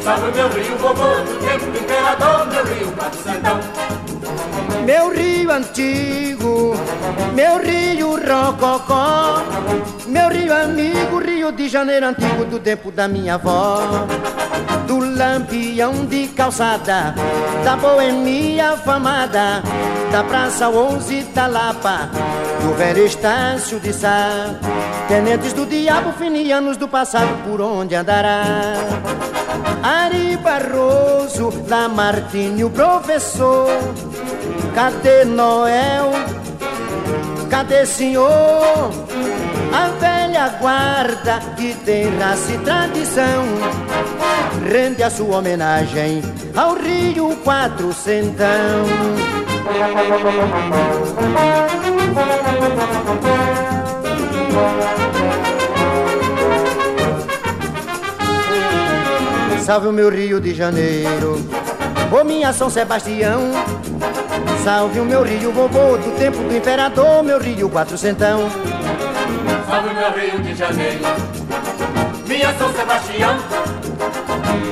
Salve 0.02 0.30
o 0.30 0.34
meu 0.34 0.48
rio 0.48 0.76
vovô 0.76 1.22
do 1.22 1.46
tempo 1.46 1.70
do 1.70 1.78
imperador, 1.78 2.46
meu 2.48 2.64
rio 2.64 2.92
quatrocentão. 2.92 3.60
Meu 4.84 5.14
rio 5.14 5.50
antigo, 5.52 6.74
meu 7.34 7.58
rio 7.62 8.10
rococó, 8.16 9.42
meu 10.06 10.28
rio 10.28 10.54
amigo, 10.54 11.18
Rio 11.18 11.52
de 11.52 11.68
Janeiro 11.68 12.06
antigo 12.06 12.44
do 12.44 12.58
tempo 12.58 12.90
da 12.90 13.08
minha 13.08 13.34
avó. 13.34 14.06
Do 14.86 14.98
lampião 14.98 16.04
de 16.04 16.28
calçada, 16.28 17.14
da 17.64 17.76
boemia 17.76 18.76
famada, 18.76 19.62
da 20.10 20.22
Praça 20.24 20.68
11 20.68 21.22
da 21.34 21.46
Lapa, 21.46 22.10
do 22.62 22.74
velho 22.74 23.04
Estácio 23.04 23.80
de 23.80 23.92
Sá. 23.92 24.54
Tenentes 25.08 25.52
do 25.52 25.64
diabo, 25.66 26.12
finianos 26.12 26.76
do 26.76 26.88
passado, 26.88 27.42
por 27.44 27.60
onde 27.60 27.94
andará? 27.94 28.74
Ari 29.82 30.36
Barroso, 30.36 31.52
Lamartine, 31.68 32.64
o 32.64 32.70
professor. 32.70 33.68
Cadê 34.74 35.24
Noel? 35.24 36.12
Cadê 37.50 37.84
senhor? 37.84 38.90
A 39.72 39.88
velha 39.98 40.48
guarda 40.60 41.40
que 41.56 41.74
tem 41.84 42.16
raça 42.18 42.52
e 42.52 42.58
tradição 42.58 43.44
rende 44.70 45.02
a 45.02 45.10
sua 45.10 45.38
homenagem 45.38 46.22
ao 46.54 46.74
Rio 46.74 47.36
Quatrocentão. 47.44 48.84
Salve 59.64 59.88
o 59.88 59.92
meu 59.92 60.10
Rio 60.10 60.40
de 60.40 60.54
Janeiro, 60.54 61.40
ô 62.10 62.24
minha 62.24 62.52
São 62.52 62.68
Sebastião. 62.68 63.40
Salve 64.64 65.00
o 65.00 65.04
meu 65.04 65.22
Rio 65.22 65.50
vovô 65.50 65.96
do 65.96 66.16
tempo 66.18 66.38
do 66.38 66.56
imperador, 66.56 67.22
meu 67.22 67.40
Rio 67.40 67.68
quatrocentão. 67.68 68.48
Salve 69.66 69.94
meu 69.94 70.12
Rio 70.12 70.42
de 70.42 70.54
Janeiro, 70.54 71.04
minha 72.26 72.52
São 72.54 72.72
Sebastião. 72.72 73.36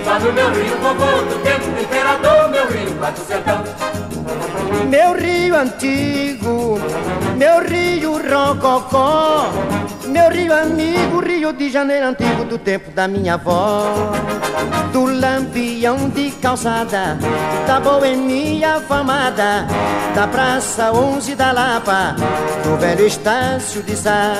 Salve 0.04 0.32
meu 0.32 0.50
Rio 0.50 0.76
vovô 0.78 1.22
do 1.22 1.42
tempo 1.42 1.70
do 1.70 1.82
imperador, 1.82 2.48
meu 2.50 2.66
Rio 2.66 2.98
quatrocentão. 2.98 3.99
Meu 4.88 5.14
rio 5.14 5.56
antigo, 5.56 6.78
meu 7.36 7.64
rio 7.66 8.12
rococó, 8.12 9.50
meu 10.06 10.30
rio 10.30 10.52
amigo, 10.52 11.20
Rio 11.20 11.52
de 11.52 11.70
Janeiro 11.70 12.06
antigo 12.06 12.44
do 12.44 12.58
tempo 12.58 12.90
da 12.90 13.08
minha 13.08 13.34
avó. 13.34 14.12
Do 14.92 15.06
lampião 15.06 16.08
de 16.10 16.30
calçada, 16.32 17.16
da 17.66 17.80
boemia 17.80 18.80
famada, 18.80 19.66
da 20.14 20.26
Praça 20.26 20.92
11 20.92 21.34
da 21.34 21.52
Lapa, 21.52 22.14
do 22.62 22.76
velho 22.76 23.06
Estácio 23.06 23.82
de 23.82 23.96
Sá. 23.96 24.34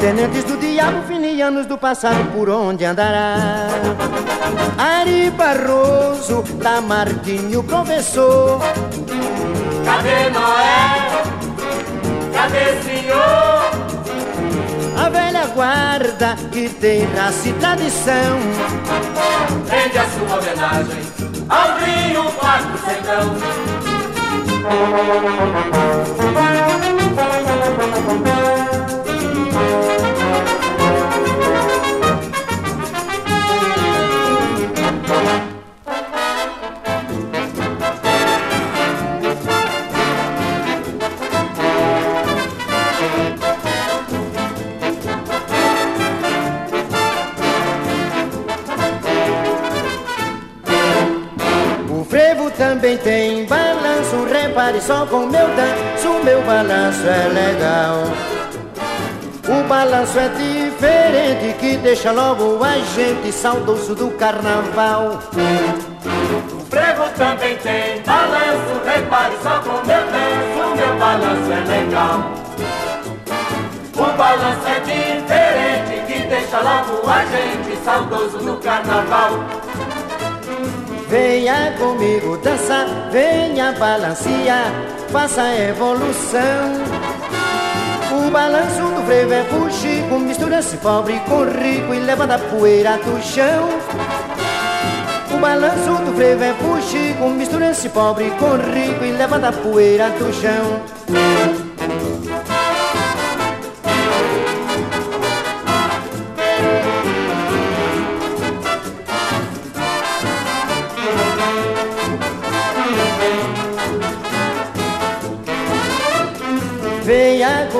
Tenentes 0.00 0.44
do 0.44 0.56
diabo, 0.56 1.02
finianos 1.06 1.66
do 1.66 1.78
passado, 1.78 2.30
por 2.32 2.50
onde 2.50 2.84
andará? 2.84 3.68
Ari 4.76 5.30
Barroso, 5.30 6.44
Lamartine, 6.62 7.56
o 7.56 7.62
professor. 7.62 8.60
Cadê 9.88 10.28
Noé? 10.28 11.22
Cadê 12.34 12.64
senhor? 12.82 13.70
A 15.02 15.08
velha 15.08 15.46
guarda 15.46 16.36
que 16.52 16.68
tem 16.68 17.06
raça 17.14 17.48
e 17.48 17.52
tradição 17.54 18.38
Rende 19.70 19.98
a 19.98 20.06
sua 20.06 20.38
homenagem 20.38 21.02
ao 21.48 21.78
Rio 21.78 22.24
Quatrocentão. 22.32 23.34
O 28.14 28.27
também 52.88 52.96
tem 52.98 53.44
balanço 53.44 54.24
Repare 54.30 54.80
só 54.80 55.04
com 55.06 55.26
meu 55.26 55.46
danço 55.48 56.24
Meu 56.24 56.40
balanço 56.42 57.06
é 57.06 57.28
legal 57.28 58.04
O 59.46 59.68
balanço 59.68 60.18
é 60.18 60.28
diferente 60.28 61.58
Que 61.58 61.76
deixa 61.76 62.12
logo 62.12 62.62
a 62.64 62.78
gente 62.78 63.32
Saudoso 63.32 63.94
do 63.94 64.10
carnaval 64.12 65.18
O 65.30 66.70
frevo 66.70 67.04
também 67.16 67.56
tem 67.56 68.00
balanço, 68.02 68.80
repare 68.84 69.36
só 69.42 69.58
com 69.60 69.86
meu 69.86 70.02
danço, 70.06 70.76
meu 70.76 70.98
balanço 70.98 71.52
é 71.52 71.60
legal. 71.66 72.32
O 73.94 74.16
balanço 74.16 74.66
é 74.66 74.80
diferente, 74.80 76.06
que 76.06 76.26
deixa 76.28 76.60
logo 76.60 77.08
a 77.08 77.24
gente 77.24 77.76
saudoso 77.84 78.38
do 78.38 78.56
carnaval. 78.58 79.44
Venha 81.08 81.74
comigo 81.78 82.36
dançar 82.38 82.86
Venha 83.10 83.72
balancear 83.72 84.70
Faça 85.10 85.40
a 85.42 85.58
evolução. 85.58 86.38
O 88.12 88.30
balanço 88.30 88.82
do 88.82 89.06
frevo 89.06 89.32
é 89.32 89.42
fuxico 89.44 90.18
Mistura-se 90.18 90.76
pobre 90.76 91.18
com 91.20 91.44
rico 91.44 91.94
E 91.94 92.00
levanta 92.00 92.34
a 92.34 92.38
poeira 92.38 92.98
do 92.98 93.22
chão. 93.22 93.68
O 95.34 95.38
balanço 95.38 96.04
do 96.04 96.14
frevo 96.14 96.44
é 96.44 96.52
fuxico 96.54 97.28
Mistura-se 97.30 97.88
pobre 97.88 98.30
com 98.32 98.56
rico 98.56 99.04
E 99.04 99.12
levanta 99.12 99.48
a 99.48 99.52
poeira 99.52 100.10
do 100.10 100.32
chão 100.32 101.67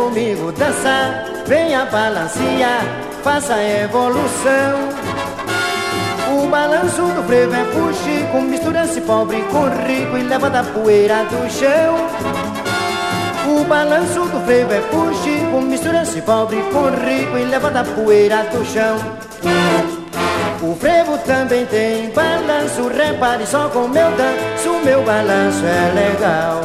comigo 0.09 0.51
dançar, 0.53 1.23
venha 1.47 1.85
balancear, 1.85 2.83
faça 3.23 3.63
evolução. 3.63 4.89
O 6.33 6.49
balanço 6.49 7.03
do 7.03 7.23
frevo 7.27 7.55
é 7.55 7.65
fuxico, 7.67 8.41
mistura-se 8.41 9.03
pobre 9.03 9.43
com 9.51 9.65
rico 9.87 10.17
e 10.17 10.23
leva 10.23 10.49
da 10.49 10.63
poeira 10.63 11.25
do 11.25 11.51
chão. 11.51 11.97
O 13.55 13.65
balanço 13.65 14.21
do 14.21 14.47
frevo 14.47 14.73
é 14.73 14.81
fuxico, 14.81 15.61
mistura-se 15.61 16.23
pobre 16.23 16.63
com 16.73 16.89
rico 16.89 17.37
e 17.37 17.45
leva 17.45 17.71
da 17.71 17.85
poeira 17.85 18.45
do 18.45 18.65
chão. 18.65 18.97
O 20.63 20.75
frevo 20.75 21.19
também 21.19 21.67
tem 21.67 22.11
balanço, 22.11 22.89
repare 22.89 23.47
só 23.47 23.69
com 23.69 23.87
meu 23.89 24.11
danço, 24.13 24.85
meu 24.85 25.03
balanço 25.03 25.65
é 25.67 25.93
legal. 25.95 26.63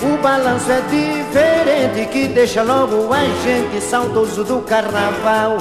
O 0.00 0.22
balanço 0.22 0.70
é 0.70 0.80
diferente 1.28 2.06
que 2.10 2.28
deixa 2.28 2.62
logo 2.62 3.12
a 3.12 3.20
gente 3.20 3.80
saudoso 3.82 4.44
do 4.44 4.60
carnaval. 4.62 5.58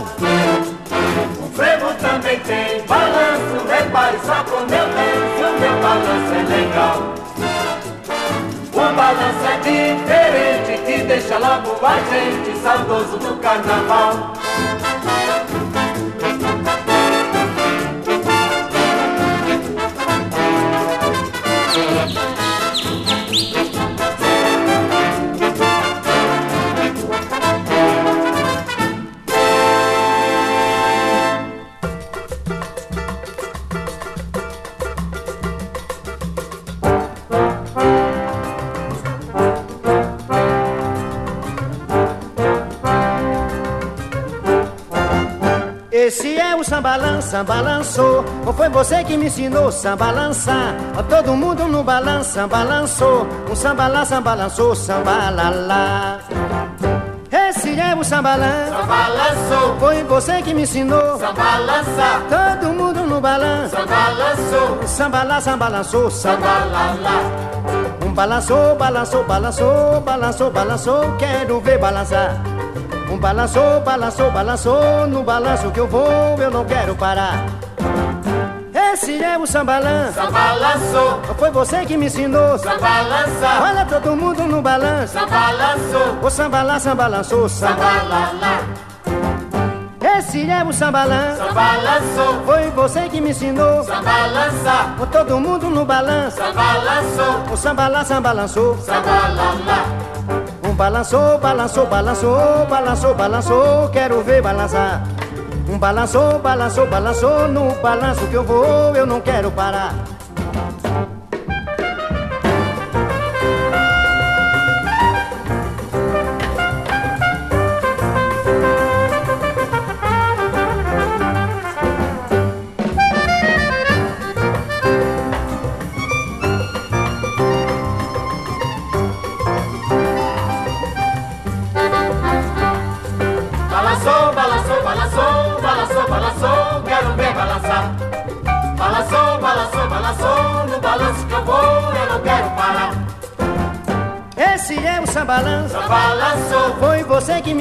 O 1.40 1.56
frevo 1.56 1.94
também 1.96 2.40
tem 2.40 2.82
balanço, 2.88 3.68
repare 3.68 4.18
só 4.26 4.44
com 4.46 4.62
meu 4.62 4.88
danço, 4.88 5.60
meu 5.60 5.82
balanço 5.82 6.34
é 6.34 6.44
legal. 6.56 7.14
O 8.74 8.96
balanço 8.96 9.46
é 9.46 9.58
diferente 9.58 10.86
que 10.86 11.04
deixa 11.04 11.38
logo 11.38 11.86
a 11.86 12.00
gente 12.12 12.58
saudoso 12.62 13.18
do 13.18 13.38
carnaval. 13.42 14.34
Esse 46.78 46.84
o 46.84 46.84
sambalan, 46.84 47.22
sambalançou. 47.22 48.26
Ou 48.46 48.54
foi 48.54 48.70
você 48.70 49.04
que 49.04 49.18
me 49.18 49.26
ensinou 49.26 49.72
sambalançar? 49.72 50.76
Todo 51.10 51.36
mundo 51.36 51.63
no 51.68 51.84
balança, 51.84 52.48
balançou. 52.48 53.28
Um 53.50 53.56
sambalá, 53.56 54.06
sambalançou, 54.06 54.76
sambalala. 54.76 56.20
Esse 57.32 57.80
é 57.80 57.96
o 57.96 58.04
sambalã, 58.04 58.68
sambalançou. 58.70 59.80
Foi 59.80 60.04
você 60.04 60.42
que 60.44 60.54
me 60.54 60.62
ensinou 60.63 61.18
sambalançar. 61.18 62.22
Todo 62.30 62.74
mundo 62.74 63.00
no 63.06 63.20
balanço, 63.20 63.76
sambalançou. 63.76 64.88
Sambalá, 64.88 65.42
sambalançou, 65.42 66.12
sambalala. 66.12 67.58
Um 68.06 68.13
balançou, 68.13 68.76
balançou, 68.76 69.24
balançou, 69.24 70.02
balançou, 70.02 70.52
balançou. 70.52 71.18
Quero 71.18 71.60
ver 71.60 71.80
balançar. 71.80 72.57
Um 73.10 73.17
balançou, 73.17 73.82
balançou, 73.82 74.32
balançou, 74.32 75.08
no 75.08 75.24
balanço 75.24 75.72
que 75.72 75.80
eu 75.80 75.88
vou, 75.88 76.38
eu 76.39 76.52
não 76.52 76.65
quero 76.65 76.96
parar. 76.96 77.46
Esse 78.74 79.24
é 79.24 79.38
o 79.38 79.48
sambalã, 79.48 80.12
sambalançou. 80.12 81.22
Foi 81.38 81.50
você 81.52 81.86
que 81.86 81.96
me 81.96 82.08
ensinou 82.08 82.58
sambalançar. 82.58 83.63
Olha 83.63 83.86
todo 83.86 84.15
mundo 84.15 84.43
no 84.43 84.62
balanço, 84.62 85.13
sambalançou. 85.13 86.20
O 86.22 86.30
sambalá, 86.30 86.80
sambalançou, 86.80 87.48
sambalala. 87.48 88.60
Esse 90.17 90.50
é 90.50 90.63
o 90.63 90.74
sambalã, 90.74 91.36
sambalançou. 91.38 92.41
Foi 92.46 92.70
você 92.72 93.08
que 93.08 93.22
me 93.22 93.30
ensinou 93.30 93.84
sambalançar. 93.84 94.96
Todo 95.12 95.39
mundo 95.39 95.70
no 95.70 95.86
balanço, 95.86 96.38
sambalançou. 96.38 97.54
O 97.54 97.58
sambalá, 97.58 98.04
sambalançou, 98.04 98.77
sambalala 98.79 100.17
balançou, 100.78 101.40
balançou, 101.40 101.88
balançou, 101.88 102.65
balançou, 102.69 103.15
balançou, 103.15 103.90
quero 103.90 104.21
ver 104.21 104.42
balançar. 104.42 105.04
Um 105.67 105.78
balançou, 105.78 106.40
balançou, 106.40 106.88
balançou, 106.88 107.48
no 107.48 107.73
balanço 107.82 108.25
que 108.28 108.36
eu 108.36 108.44
vou, 108.44 108.96
eu 108.96 109.06
não 109.06 109.19
quero 109.19 109.52
parar. 109.52 110.17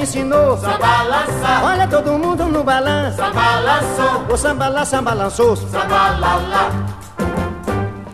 Ensinou. 0.07 0.57
Só 0.57 0.77
balançar. 0.77 1.65
Olha 1.65 1.87
todo 1.87 2.11
mundo 2.13 2.45
no 2.45 2.63
balanço. 2.63 3.17
Só 3.17 3.31
balançou. 3.31 4.33
O 4.33 4.37
samba 4.37 4.67
lá, 4.69 4.85
samba 4.85 5.13
lançou. 5.13 5.57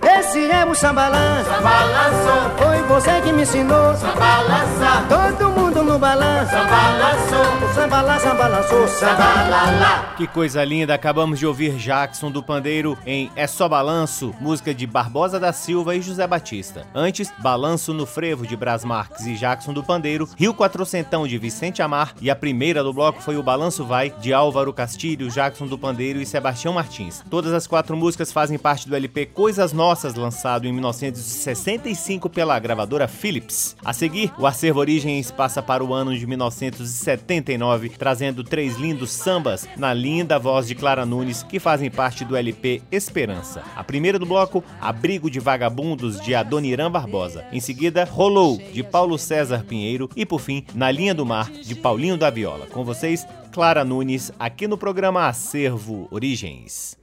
Esse 0.02 0.52
é 0.52 0.66
o 0.66 0.74
sambalã. 0.74 1.44
Sambalançou. 1.44 2.52
Foi 2.58 2.82
você 2.84 3.22
que 3.22 3.32
me 3.32 3.44
ensinou. 3.44 3.94
Todo 5.08 5.50
mundo 5.52 5.63
no 5.94 6.00
balanço. 6.00 6.52
Sambalançou. 6.52 7.70
O 7.70 7.74
samba 7.74 8.02
lá, 8.02 8.20
samba 8.20 8.48
lançou. 8.48 8.88
Sambalala. 8.88 10.14
Que 10.18 10.28
coisa 10.28 10.64
linda. 10.64 10.94
Acabamos 10.94 11.40
de 11.40 11.46
ouvir 11.46 11.76
Jackson 11.76 12.32
do 12.32 12.42
Pandeiro 12.42 12.98
em 13.06 13.32
É 13.36 13.46
Só 13.48 13.70
Balanço, 13.70 14.34
música 14.40 14.74
de 14.74 14.88
Barbosa 14.88 15.40
da 15.40 15.54
Silva 15.54 15.96
e 15.96 16.02
José 16.02 16.26
Batista. 16.26 16.86
Antes, 16.94 17.32
Balanço 17.40 17.94
no 17.94 18.06
Frevo 18.06 18.46
de 18.46 18.56
Brás 18.56 18.84
Marques 18.84 19.26
e 19.26 19.36
Jackson 19.36 19.74
do 19.74 19.84
Pandeiro, 19.84 20.28
Rio 20.38 20.54
Quatrocentão 20.54 21.28
de 21.28 21.38
Vicente 21.38 21.82
Amar 21.82 22.14
e 22.22 22.30
a 22.30 22.36
primeira 22.36 22.84
do 22.84 22.94
bloco 22.94 23.22
foi 23.22 23.38
o 23.38 23.44
Balanço 23.44 23.86
Vai 23.86 24.12
de 24.20 24.34
Álvaro 24.34 24.74
Castilho, 24.74 25.30
Jackson 25.30 25.68
do 25.68 25.78
Pandeiro 25.78 26.20
e 26.20 26.26
Sebastião 26.26 26.74
Martins. 26.74 27.24
Todas 27.30 27.54
as 27.54 27.68
quatro 27.68 27.96
músicas 27.96 28.32
fazem 28.32 28.58
parte 28.58 28.88
do 28.88 28.96
LP 28.96 29.28
Coisas 29.28 29.74
Nossas 29.74 30.16
lançado 30.16 30.68
em 30.68 30.74
1965 30.74 32.30
pela 32.30 32.58
gravadora 32.60 33.08
Philips. 33.08 33.76
A 33.84 33.94
seguir, 33.94 34.32
o 34.38 34.48
acervo 34.48 34.80
Origens 34.80 35.32
passa 35.32 35.62
para 35.84 35.92
o 35.92 35.94
ano 35.94 36.18
de 36.18 36.26
1979, 36.26 37.90
trazendo 37.90 38.44
três 38.44 38.78
lindos 38.78 39.12
sambas 39.12 39.68
na 39.78 39.94
linda 39.94 40.40
voz 40.40 40.66
de 40.66 40.76
Clara 40.76 41.06
Nunes, 41.06 41.44
que 41.44 41.60
fazem 41.60 41.92
parte 41.92 42.24
do 42.24 42.38
LP 42.38 42.82
Esperança. 42.90 43.64
A 43.76 43.84
primeira 43.84 44.18
do 44.18 44.26
bloco, 44.26 44.64
Abrigo 44.80 45.30
de 45.30 45.40
Vagabundos, 45.40 46.22
de 46.22 46.34
Adoniran 46.34 46.90
Barbosa. 46.90 47.46
Em 47.52 47.60
seguida, 47.60 48.06
Rolou, 48.06 48.58
de 48.58 48.82
Paulo 48.82 49.18
César 49.18 49.66
Pinheiro. 49.66 50.10
E 50.16 50.26
por 50.26 50.40
fim, 50.40 50.64
Na 50.74 50.90
Linha 50.90 51.14
do 51.14 51.26
Mar, 51.26 51.52
de 51.52 51.76
Paulinho 51.76 52.18
da 52.18 52.30
Viola. 52.30 52.66
Com 52.68 52.86
vocês, 52.86 53.28
Clara 53.52 53.84
Nunes, 53.84 54.32
aqui 54.40 54.68
no 54.68 54.78
programa 54.78 55.28
Acervo 55.28 56.08
Origens. 56.10 56.98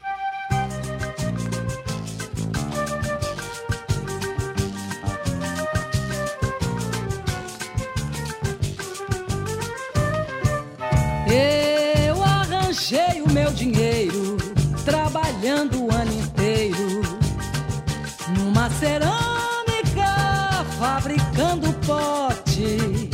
Eu 11.33 12.23
arranjei 12.25 13.23
o 13.25 13.31
meu 13.31 13.53
dinheiro 13.53 14.37
trabalhando 14.85 15.85
o 15.85 15.95
ano 15.95 16.13
inteiro 16.13 17.03
numa 18.37 18.69
cerâmica 18.71 20.61
fabricando 20.79 21.73
pote. 21.87 23.11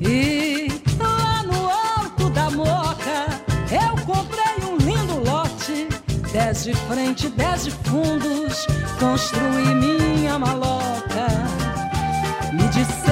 E 0.00 0.68
lá 0.98 1.42
no 1.42 1.68
alto 1.68 2.30
da 2.30 2.48
moca 2.50 3.26
eu 3.72 4.04
comprei 4.06 4.70
um 4.70 4.76
lindo 4.76 5.18
lote. 5.28 5.88
Dez 6.32 6.62
de 6.62 6.74
frente, 6.74 7.28
dez 7.30 7.64
de 7.64 7.72
fundos, 7.72 8.66
construí 9.00 9.74
minha 9.74 10.38
maloca. 10.38 11.26
Me 12.52 12.68
disseram 12.68 13.09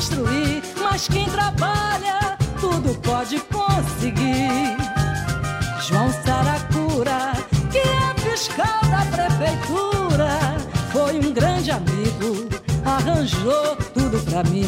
construir, 0.00 0.62
mas 0.80 1.06
quem 1.08 1.28
trabalha 1.28 2.38
tudo 2.58 2.98
pode 3.02 3.38
conseguir. 3.40 4.74
João 5.86 6.10
Saracura, 6.24 7.32
que 7.70 7.78
é 7.78 8.30
fiscal 8.30 8.80
da 8.90 9.04
prefeitura, 9.14 10.38
foi 10.90 11.18
um 11.18 11.32
grande 11.34 11.70
amigo, 11.70 12.48
arranjou 12.82 13.76
tudo 13.92 14.18
pra 14.24 14.42
mim. 14.44 14.64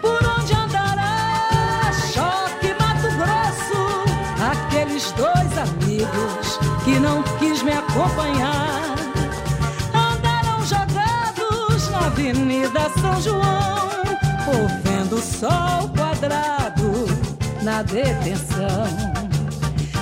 Por 0.00 0.18
onde 0.38 0.54
andará 0.54 1.92
Choque 2.14 2.72
Mato 2.80 3.08
Grosso, 3.18 3.82
aqueles 4.50 5.12
dois 5.12 5.58
amigos 5.58 6.58
que 6.84 6.98
não 6.98 7.22
quis 7.38 7.62
me 7.62 7.72
acompanhar 7.72 8.97
Avenida 12.18 12.90
São 13.00 13.22
João, 13.22 13.88
ou 14.48 14.68
vendo 14.82 15.22
sol 15.22 15.88
quadrado 15.96 17.06
na 17.62 17.82
detenção. 17.82 18.88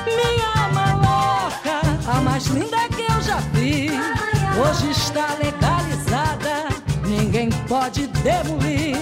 Minha 0.07 0.67
maloca, 0.73 1.83
a 2.11 2.21
mais 2.23 2.47
linda 2.47 2.89
que 2.89 3.03
eu 3.03 3.21
já 3.21 3.37
vi, 3.53 3.91
hoje 4.59 4.93
está 4.93 5.37
legalizada, 5.43 6.69
ninguém 7.07 7.51
pode 7.69 8.07
demolir. 8.07 8.97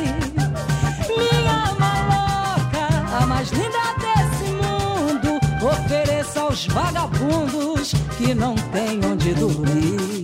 Minha 1.07 1.73
maloca, 1.79 3.17
a 3.23 3.27
mais 3.27 3.49
linda 3.53 3.79
desse 4.03 4.51
mundo, 4.55 5.39
ofereça 5.65 6.41
aos 6.41 6.67
vagabundos 6.67 7.95
que 8.19 8.35
não 8.35 8.57
têm 8.57 9.01
onde 9.05 9.35
dormir. 9.35 10.24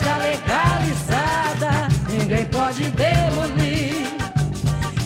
Está 0.00 0.16
legalizada, 0.16 1.88
ninguém 2.08 2.44
pode 2.46 2.84
demolir. 2.90 4.08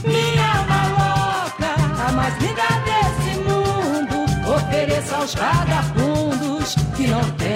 Minha 0.05 0.55
maloca, 0.69 1.75
a 2.07 2.13
mais 2.13 2.35
linda 2.39 2.69
desse 2.87 3.39
mundo, 3.41 4.55
ofereça 4.55 5.17
aos 5.17 5.35
vagabundos 5.35 6.77
que 6.97 7.09
não 7.09 7.25
têm 7.33 7.54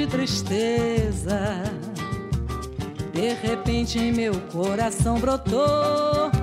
de 0.00 0.06
tristeza. 0.06 1.62
De 3.12 3.34
repente 3.34 3.98
meu 4.12 4.32
coração 4.52 5.18
brotou. 5.18 6.39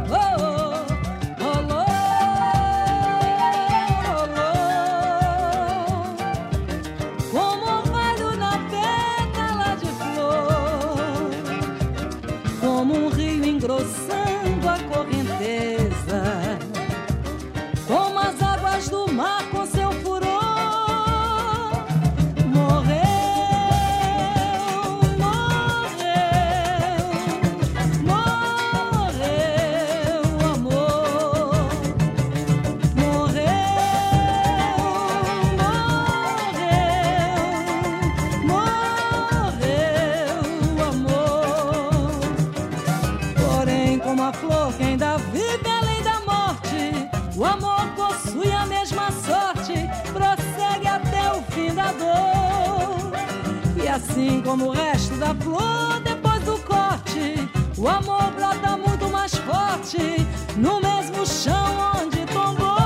Assim 54.17 54.41
como 54.41 54.65
o 54.65 54.71
resto 54.71 55.15
da 55.17 55.35
flor 55.35 55.99
depois 56.03 56.41
do 56.43 56.57
corte. 56.63 57.47
O 57.77 57.87
amor 57.87 58.31
brota 58.31 58.75
muito 58.75 59.07
mais 59.09 59.35
forte 59.35 60.25
no 60.57 60.81
mesmo 60.81 61.25
chão 61.25 62.01
onde 62.01 62.25
tombou. 62.25 62.77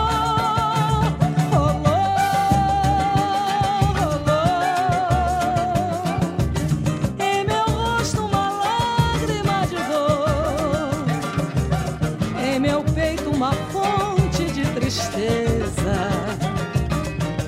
Tristeza. 14.76 16.10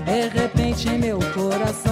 De 0.05 0.27
repente 0.29 0.89
em 0.89 0.97
meu 0.97 1.19
coração 1.33 1.82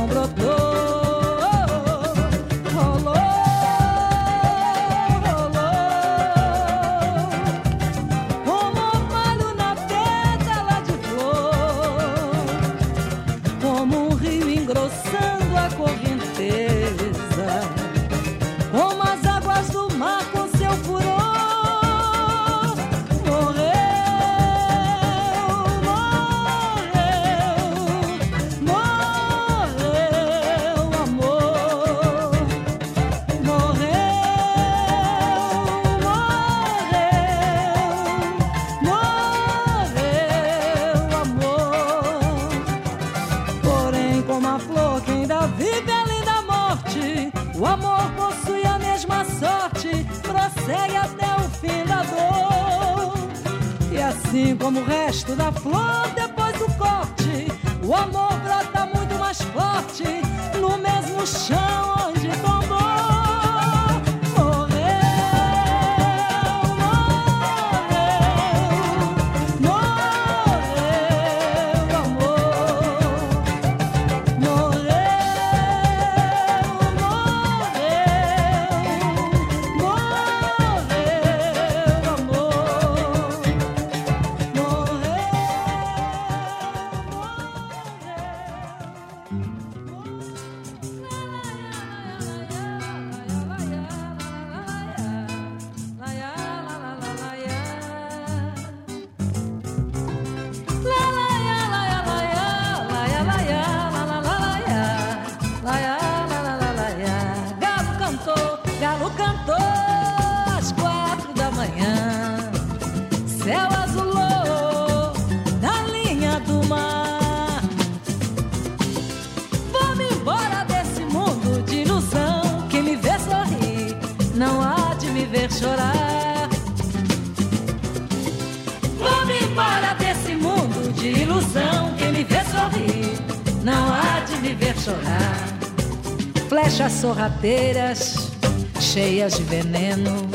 cheias 138.80 139.34
de 139.34 139.44
veneno, 139.44 140.30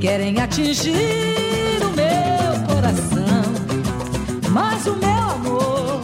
querem 0.00 0.40
atingir 0.40 0.94
o 1.82 1.90
meu 1.90 2.72
coração. 2.72 3.42
Mas 4.48 4.86
o 4.86 4.94
meu 4.94 5.10
amor, 5.10 6.00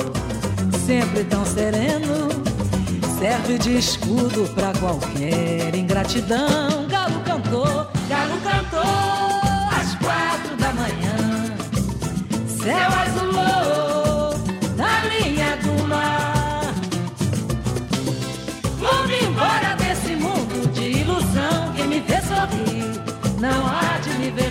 sempre 0.84 1.22
tão 1.24 1.44
sereno, 1.46 2.28
serve 3.20 3.56
de 3.58 3.76
escudo 3.78 4.52
para 4.54 4.72
qualquer 4.80 5.76
ingratidão. 5.76 6.88
Galo 6.88 7.20
cantou, 7.20 7.86
galo 8.08 8.40
cantou 8.42 8.80
às 9.70 9.94
quatro 9.94 10.56
da 10.56 10.72
manhã, 10.72 11.54
céu 12.48 12.88
azulou 12.98 13.29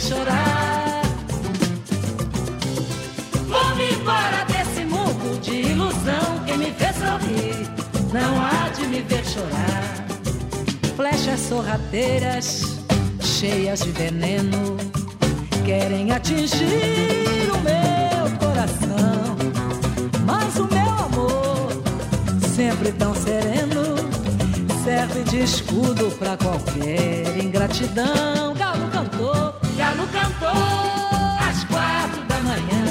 de 0.10 0.16
me 3.76 3.92
embora 3.94 4.44
desse 4.46 4.84
mundo 4.84 5.40
de 5.40 5.62
ilusão. 5.72 6.44
Quem 6.48 6.58
me 6.58 6.72
vê 6.72 6.92
sorrir 6.94 7.70
não 8.12 8.42
há 8.44 8.70
de 8.70 8.88
me 8.88 9.02
ver 9.02 9.24
chorar. 9.24 10.08
Flechas 10.96 11.40
sorrateiras, 11.42 12.64
cheias 13.22 13.82
de 13.82 13.92
veneno, 13.92 14.78
querem 15.64 16.12
atingir 16.12 17.52
o 17.54 17.60
meu 17.60 18.38
coração. 18.40 19.38
Mas 20.26 20.56
o 20.58 20.68
meu 20.74 20.90
amor, 21.06 21.72
sempre 22.56 22.92
tão 22.94 23.14
sereno 23.14 23.96
serve 24.84 25.24
de 25.24 25.44
escudo 25.44 26.10
pra 26.18 26.36
qualquer 26.36 27.38
ingratidão. 27.38 28.56
Galo 28.58 28.90
tocar 29.90 29.96
no 29.96 30.08
cantor 30.08 31.50
às 31.50 31.64
quatro 31.66 32.22
da 32.28 32.40
manhã. 32.42 32.86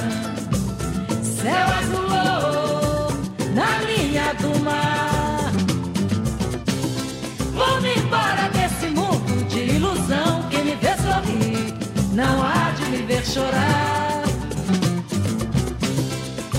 Céu 1.23 1.67
azulou 1.81 3.13
na 3.55 3.79
linha 3.83 4.35
do 4.35 4.59
mar. 4.61 5.53
Vou-me 7.55 7.95
embora 7.95 8.49
desse 8.51 8.87
mundo 8.89 9.49
de 9.49 9.77
ilusão. 9.77 10.43
Que 10.51 10.59
me 10.59 10.75
vê 10.77 10.97
sorrir 10.97 11.75
não 12.13 12.43
há 12.43 12.71
de 12.77 12.85
me 12.91 13.03
ver 13.07 13.25
chorar. 13.25 14.23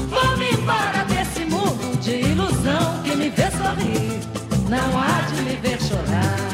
Vou-me 0.09 0.51
embora 0.51 1.05
desse 1.05 1.45
mundo 1.45 1.99
de 2.01 2.11
ilusão. 2.31 3.01
Que 3.03 3.15
me 3.15 3.29
vê 3.29 3.49
sorrir 3.51 4.19
não 4.69 4.99
há 4.99 5.21
de 5.21 5.41
me 5.41 5.55
ver 5.55 5.79
chorar. 5.81 6.48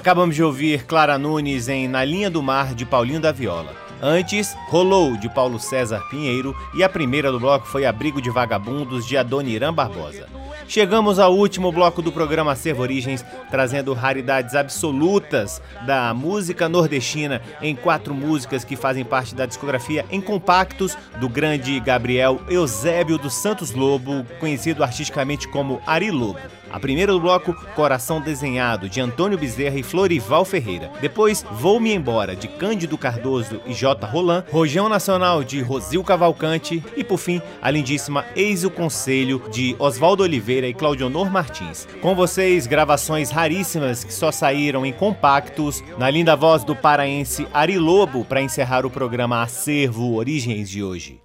Acabamos 0.00 0.34
de 0.34 0.42
ouvir 0.42 0.86
Clara 0.86 1.18
Nunes 1.18 1.68
em 1.68 1.86
Na 1.86 2.02
Linha 2.02 2.30
do 2.30 2.42
Mar, 2.42 2.74
de 2.74 2.86
Paulinho 2.86 3.20
da 3.20 3.32
Viola. 3.32 3.76
Antes, 4.00 4.56
Rolou, 4.70 5.16
de 5.16 5.28
Paulo 5.28 5.58
César 5.58 5.98
Pinheiro, 6.08 6.56
e 6.72 6.84
a 6.84 6.88
primeira 6.88 7.32
do 7.32 7.40
bloco 7.40 7.66
foi 7.66 7.84
Abrigo 7.84 8.22
de 8.22 8.30
Vagabundos, 8.30 9.04
de 9.04 9.16
Adoniran 9.16 9.74
Barbosa. 9.74 10.28
Chegamos 10.68 11.18
ao 11.18 11.34
último 11.34 11.72
bloco 11.72 12.00
do 12.00 12.12
programa 12.12 12.52
Acervo 12.52 12.82
Origens, 12.82 13.24
trazendo 13.50 13.92
raridades 13.92 14.54
absolutas 14.54 15.60
da 15.84 16.14
música 16.14 16.68
nordestina 16.68 17.42
em 17.60 17.74
quatro 17.74 18.14
músicas 18.14 18.62
que 18.62 18.76
fazem 18.76 19.04
parte 19.04 19.34
da 19.34 19.44
discografia 19.44 20.06
em 20.08 20.20
compactos 20.20 20.96
do 21.18 21.28
grande 21.28 21.80
Gabriel 21.80 22.40
Eusébio 22.48 23.18
dos 23.18 23.34
Santos 23.34 23.72
Lobo, 23.72 24.24
conhecido 24.38 24.84
artisticamente 24.84 25.48
como 25.48 25.82
Ari 25.84 26.12
Lobo. 26.12 26.38
A 26.72 26.78
primeira 26.78 27.10
do 27.10 27.18
bloco, 27.18 27.52
Coração 27.74 28.20
Desenhado, 28.20 28.88
de 28.88 29.00
Antônio 29.00 29.36
Bezerra 29.36 29.76
e 29.76 29.82
Florival 29.82 30.44
Ferreira. 30.44 30.88
Depois, 31.00 31.44
Vou-me 31.50 31.92
Embora, 31.92 32.36
de 32.36 32.46
Cândido 32.46 32.96
Cardoso 32.96 33.60
e 33.66 33.74
J. 33.74 34.06
Roland. 34.06 34.44
Rojão 34.60 34.90
Nacional, 34.90 35.42
de 35.42 35.62
Rosil 35.62 36.04
Cavalcante. 36.04 36.84
E, 36.94 37.02
por 37.02 37.16
fim, 37.16 37.40
a 37.62 37.70
lindíssima 37.70 38.26
Eis 38.36 38.62
o 38.62 38.70
Conselho, 38.70 39.42
de 39.50 39.74
Oswaldo 39.78 40.22
Oliveira 40.22 40.68
e 40.68 40.74
Claudionor 40.74 41.30
Martins. 41.30 41.88
Com 42.02 42.14
vocês, 42.14 42.66
gravações 42.66 43.30
raríssimas 43.30 44.04
que 44.04 44.12
só 44.12 44.30
saíram 44.30 44.84
em 44.84 44.92
compactos, 44.92 45.82
na 45.96 46.10
linda 46.10 46.36
voz 46.36 46.62
do 46.62 46.76
paraense 46.76 47.46
Ari 47.54 47.78
Lobo, 47.78 48.22
para 48.22 48.42
encerrar 48.42 48.84
o 48.84 48.90
programa 48.90 49.42
Acervo 49.42 50.16
Origens 50.16 50.68
de 50.68 50.82
hoje. 50.82 51.22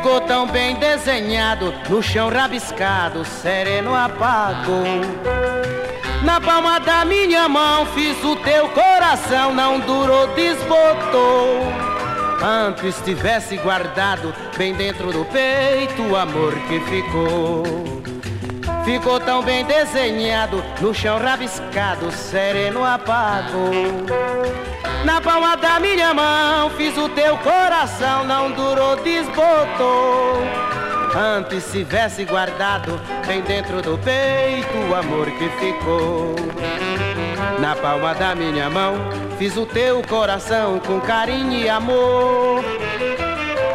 Ficou 0.00 0.18
tão 0.22 0.46
bem 0.46 0.76
desenhado, 0.76 1.74
no 1.90 2.02
chão 2.02 2.30
rabiscado, 2.30 3.22
sereno 3.22 3.94
apagou. 3.94 4.82
Na 6.24 6.40
palma 6.40 6.80
da 6.80 7.04
minha 7.04 7.46
mão 7.50 7.84
fiz 7.84 8.16
o 8.24 8.34
teu 8.36 8.66
coração, 8.70 9.52
não 9.52 9.78
durou, 9.78 10.26
desbotou. 10.28 11.70
Antes 12.42 12.98
tivesse 13.02 13.58
guardado 13.58 14.34
bem 14.56 14.72
dentro 14.72 15.12
do 15.12 15.22
peito 15.26 16.02
o 16.02 16.16
amor 16.16 16.54
que 16.60 16.80
ficou. 16.80 17.99
Ficou 18.84 19.20
tão 19.20 19.42
bem 19.42 19.64
desenhado, 19.64 20.64
no 20.80 20.94
chão 20.94 21.18
rabiscado, 21.18 22.10
sereno 22.10 22.84
apagou. 22.84 23.72
Na 25.04 25.20
palma 25.20 25.56
da 25.56 25.78
minha 25.78 26.12
mão 26.12 26.70
fiz 26.70 26.96
o 26.96 27.08
teu 27.08 27.36
coração, 27.38 28.24
não 28.24 28.50
durou, 28.52 28.96
desbotou. 28.96 30.42
Antes 31.14 31.64
se 31.64 31.78
tivesse 31.78 32.24
guardado 32.24 33.00
bem 33.26 33.42
dentro 33.42 33.82
do 33.82 33.98
peito 33.98 34.76
o 34.88 34.94
amor 34.94 35.30
que 35.32 35.48
ficou. 35.58 36.34
Na 37.58 37.74
palma 37.74 38.14
da 38.14 38.34
minha 38.34 38.70
mão 38.70 38.94
fiz 39.38 39.56
o 39.56 39.66
teu 39.66 40.02
coração 40.02 40.78
com 40.78 41.00
carinho 41.00 41.52
e 41.52 41.68
amor. 41.68 42.64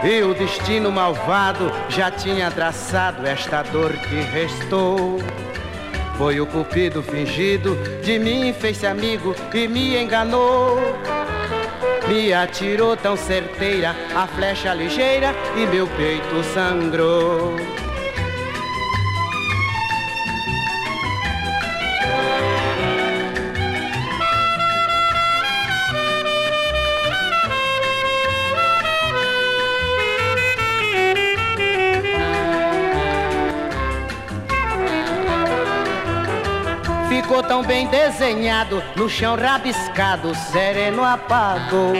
E 0.08 0.22
o 0.22 0.36
destino 0.36 0.92
malvado 0.92 1.72
já 1.90 2.12
tinha 2.12 2.52
traçado 2.52 3.26
esta 3.26 3.64
dor 3.64 3.92
que 3.92 4.22
restou. 4.22 5.18
Foi 6.16 6.40
o 6.40 6.46
cupido 6.46 7.02
fingido, 7.02 7.76
de 8.04 8.20
mim 8.20 8.54
fez-se 8.54 8.86
amigo 8.86 9.36
e 9.52 9.68
me 9.68 9.98
enganou. 9.98 10.78
Me 12.08 12.32
atirou 12.32 12.96
tão 12.96 13.18
certeira 13.18 13.96
a 14.16 14.28
flecha 14.28 14.76
ligeira 14.76 15.34
e 15.58 15.66
meu 15.66 15.88
peito 15.88 16.44
sangrou. 16.54 17.56
Desenhado, 37.88 38.84
no 38.96 39.10
chão 39.10 39.36
rabiscado, 39.36 40.34
sereno 40.36 41.04
apagou. 41.04 41.94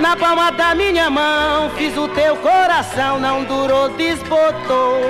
Na 0.00 0.16
palma 0.16 0.50
da 0.50 0.74
minha 0.74 1.10
mão 1.10 1.70
fiz 1.76 1.96
o 1.96 2.08
teu 2.08 2.36
coração, 2.36 3.20
não 3.20 3.44
durou, 3.44 3.90
desbotou. 3.90 5.00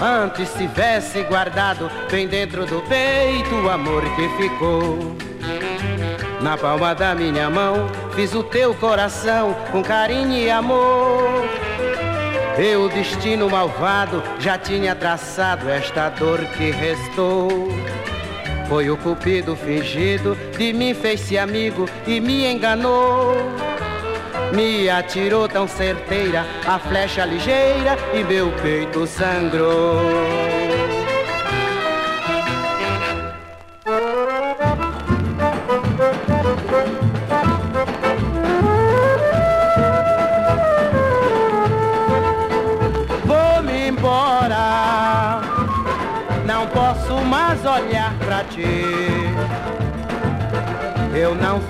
Antes 0.00 0.52
tivesse 0.52 1.22
guardado 1.22 1.90
bem 2.10 2.28
dentro 2.28 2.66
do 2.66 2.82
peito 2.82 3.54
o 3.54 3.70
amor 3.70 4.02
que 4.14 4.28
ficou. 4.36 5.16
Na 6.42 6.56
palma 6.58 6.94
da 6.94 7.14
minha 7.14 7.48
mão 7.48 7.88
fiz 8.14 8.34
o 8.34 8.42
teu 8.42 8.74
coração 8.74 9.56
com 9.72 9.82
carinho 9.82 10.36
e 10.36 10.50
amor. 10.50 11.44
E 12.58 12.76
o 12.76 12.88
destino 12.88 13.48
malvado 13.48 14.22
já 14.38 14.58
tinha 14.58 14.94
traçado 14.94 15.68
esta 15.68 16.10
dor 16.10 16.38
que 16.56 16.70
restou. 16.70 17.68
Foi 18.68 18.90
o 18.90 18.96
cupido 18.96 19.54
fingido, 19.54 20.36
de 20.58 20.72
mim 20.72 20.92
fez-se 20.92 21.38
amigo 21.38 21.88
e 22.06 22.20
me 22.20 22.46
enganou. 22.50 23.34
Me 24.52 24.88
atirou 24.88 25.48
tão 25.48 25.68
certeira 25.68 26.44
a 26.66 26.78
flecha 26.78 27.24
ligeira 27.24 27.96
e 28.14 28.24
meu 28.24 28.50
peito 28.62 29.06
sangrou. 29.06 30.55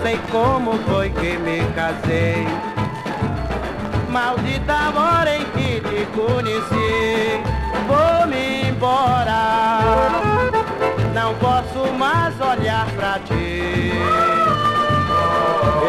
Sei 0.07 0.21
como 0.31 0.75
foi 0.85 1.11
que 1.11 1.37
me 1.37 1.59
casei. 1.75 2.47
Maldita 4.09 4.93
hora 4.95 5.37
em 5.37 5.45
que 5.47 5.81
te 5.81 6.07
conheci. 6.15 7.43
Vou-me 7.89 8.69
embora. 8.69 9.81
Não 11.13 11.35
posso 11.35 11.93
mais 11.95 12.41
olhar 12.41 12.87
pra 12.95 13.19
ti. 13.19 13.91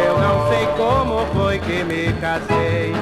Eu 0.08 0.18
não 0.18 0.50
sei 0.50 0.66
como 0.76 1.24
foi 1.36 1.60
que 1.60 1.84
me 1.84 2.12
casei. 2.14 2.96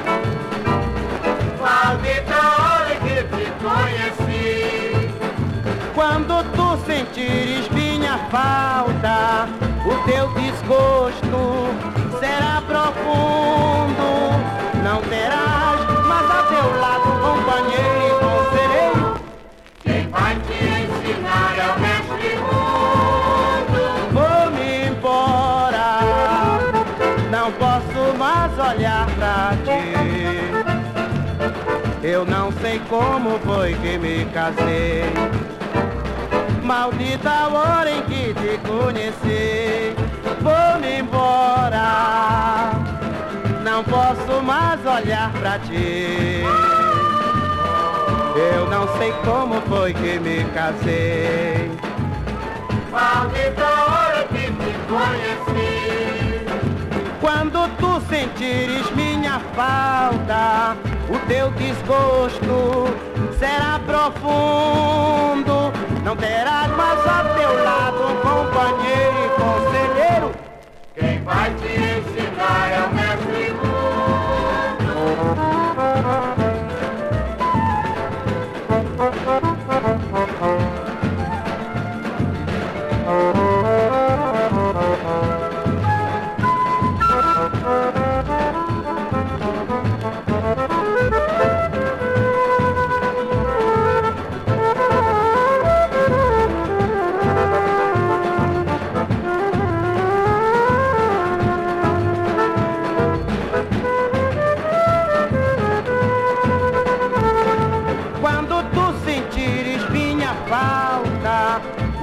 Maldita 1.58 2.40
hora 2.60 2.92
em 2.92 3.00
que 3.06 3.22
te 3.34 3.46
conheci. 3.64 5.10
Quando 5.94 6.44
tu 6.52 6.76
sentires 6.84 7.70
minha 7.70 8.18
falta, 8.30 9.48
o 9.86 9.94
teu 10.04 10.28
desgosto 10.32 11.70
será 12.18 12.60
profundo. 12.66 14.08
Não 14.82 15.00
terás 15.02 15.80
mais 16.06 16.30
a 16.30 16.42
teu 16.48 16.80
lado 16.80 17.08
companheiro 17.22 18.02
e 18.06 18.10
conselheiro. 18.24 19.06
Quem 19.84 20.08
vai 20.08 20.34
te 20.34 20.58
ensinar 20.64 21.54
é 21.58 21.66
o 21.70 21.78
mestre 21.80 22.36
mundo. 22.36 23.78
Vou-me 24.12 24.68
embora, 24.88 25.88
não 27.30 27.52
posso 27.52 28.16
mais 28.18 28.52
olhar 28.58 29.06
pra 29.16 29.54
ti. 29.64 29.84
Eu 32.02 32.24
não 32.24 32.52
sei 32.60 32.80
como 32.88 33.38
foi 33.40 33.74
que 33.74 33.98
me 33.98 34.24
casei. 34.26 35.45
Maldita 36.66 37.46
hora 37.48 37.88
em 37.88 38.02
que 38.02 38.34
te 38.34 38.58
conheci 38.66 39.94
vou-me 40.42 40.98
embora. 40.98 42.72
Não 43.62 43.84
posso 43.84 44.42
mais 44.42 44.84
olhar 44.84 45.32
pra 45.34 45.60
ti. 45.60 46.42
Eu 48.34 48.68
não 48.68 48.88
sei 48.98 49.12
como 49.24 49.60
foi 49.62 49.94
que 49.94 50.18
me 50.18 50.44
casei. 50.54 51.70
Maldita 52.90 53.64
hora 53.64 54.24
que 54.24 54.50
te 54.50 54.74
conheci. 54.88 56.46
Quando 57.20 57.68
tu 57.76 58.00
sentires 58.08 58.90
minha 58.96 59.40
falta, 59.54 60.76
o 61.08 61.18
teu 61.28 61.50
desgosto 61.52 62.86
será 63.38 63.80
profundo. 63.86 65.72
Não 66.06 66.16
terás 66.16 66.68
mais 66.68 67.00
ao 67.04 67.34
teu 67.34 67.64
lado 67.64 67.98
um 68.06 68.14
companheiro 68.20 69.16
e 69.24 69.28
conselheiro. 69.30 70.30
Quem 70.94 71.20
vai 71.24 71.52
te 71.54 71.66
ensinar 71.66 72.70
é 72.70 72.86
o 72.86 72.94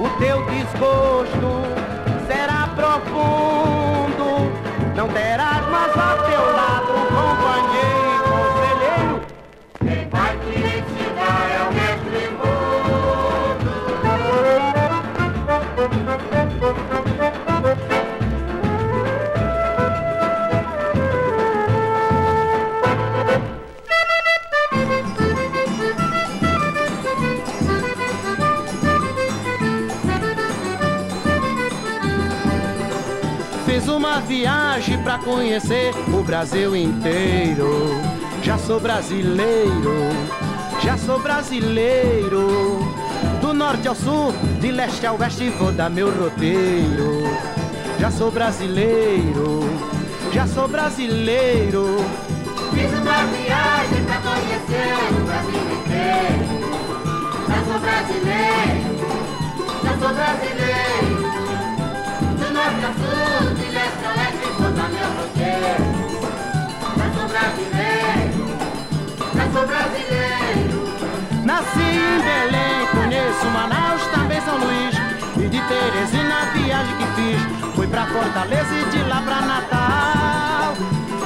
mestre 0.00 1.83
viagem 34.34 34.98
pra 34.98 35.16
conhecer 35.18 35.94
o 36.12 36.20
Brasil 36.24 36.74
inteiro. 36.74 38.00
Já 38.42 38.58
sou 38.58 38.80
brasileiro, 38.80 40.08
já 40.82 40.98
sou 40.98 41.20
brasileiro. 41.20 42.80
Do 43.40 43.54
norte 43.54 43.86
ao 43.86 43.94
sul, 43.94 44.34
de 44.60 44.72
leste 44.72 45.06
ao 45.06 45.16
oeste, 45.20 45.50
vou 45.50 45.70
dar 45.70 45.88
meu 45.88 46.10
roteiro. 46.10 47.22
Já 48.00 48.10
sou 48.10 48.32
brasileiro, 48.32 49.60
já 50.32 50.48
sou 50.48 50.66
brasileiro. 50.66 52.04
Fiz 52.72 52.90
uma 52.90 53.24
viagem 53.26 54.04
pra 54.04 54.18
conhecer 54.18 54.94
o 55.10 55.24
Brasil 55.26 55.64
inteiro. 55.78 56.44
Já 57.48 57.58
sou 57.68 57.78
brasileiro, 57.86 58.94
já 59.84 59.92
sou 60.00 60.12
brasileiro. 60.12 61.22
Do 62.34 62.46
norte 62.52 62.84
ao 62.84 62.92
sul, 62.94 63.53
Já 66.96 67.06
sou 67.14 67.28
brasileiro, 67.28 68.42
já 69.34 69.44
sou 69.52 69.66
brasileiro. 69.66 70.78
Nasci 71.44 71.80
em 71.80 72.18
Belém, 72.22 72.86
conheço 72.92 73.46
Manaus, 73.46 74.02
também 74.14 74.40
São 74.42 74.58
Luís. 74.58 75.14
E 75.36 75.48
de 75.48 75.60
Teresina 75.60 76.42
a 76.42 76.44
viagem 76.56 76.96
que 76.96 77.06
fiz 77.16 77.74
Fui 77.74 77.86
pra 77.88 78.06
Fortaleza 78.06 78.72
e 78.72 78.84
de 78.90 79.02
lá 79.08 79.20
pra 79.20 79.40
Natal 79.40 80.74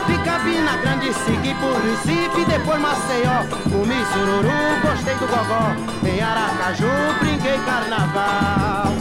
De 0.07 0.19
Cabina 0.25 0.79
Grande 0.79 1.13
segui 1.13 1.55
por 1.55 1.77
Recife 1.83 2.45
Depois 2.47 2.81
Maceió 2.81 3.45
Comi 3.65 4.03
sururu, 4.13 4.81
gostei 4.83 5.15
do 5.17 5.27
gogó 5.29 5.77
Em 6.09 6.23
Aracaju 6.23 6.89
brinquei 7.21 7.59
carnaval 7.67 8.95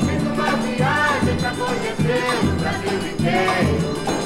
Fiz 0.00 0.22
uma 0.26 0.56
viagem 0.56 1.36
pra 1.36 1.50
conhecer 1.50 2.40
o 2.42 2.60
Brasil 2.60 3.12
inteiro. 3.12 4.19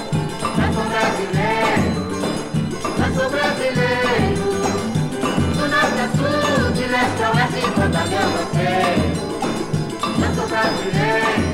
Sou 1.05 1.12
brasileiro, 1.12 1.92
já 2.96 3.09
sou 3.12 3.28
brasileiro. 3.28 4.42
Do 5.55 5.64
norte 5.68 6.00
a 6.00 6.09
sul, 6.16 6.72
de 6.72 6.84
leste 6.86 7.22
a 7.22 7.30
oeste, 7.30 7.61
dar 7.92 8.07
meu 8.07 8.26
roteiro. 8.30 9.12
Já 10.18 10.28
sou 10.34 10.46
brasileiro, 10.48 11.44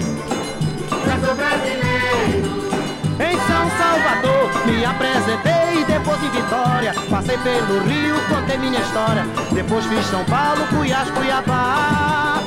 já 1.04 1.14
sou 1.26 1.34
brasileiro. 1.34 2.60
Em 3.18 3.36
São 3.48 3.64
Salvador 3.76 4.66
me 4.66 4.84
apresentei 4.84 5.84
Depois 5.86 6.22
em 6.22 6.30
Vitória 6.30 6.94
Passei 7.10 7.36
pelo 7.38 7.82
Rio, 7.84 8.16
contei 8.30 8.56
minha 8.56 8.80
história 8.80 9.26
Depois 9.52 9.84
fiz 9.84 10.06
São 10.06 10.24
Paulo, 10.24 10.66
Cuiás, 10.68 11.10
Cuiabá 11.10 12.39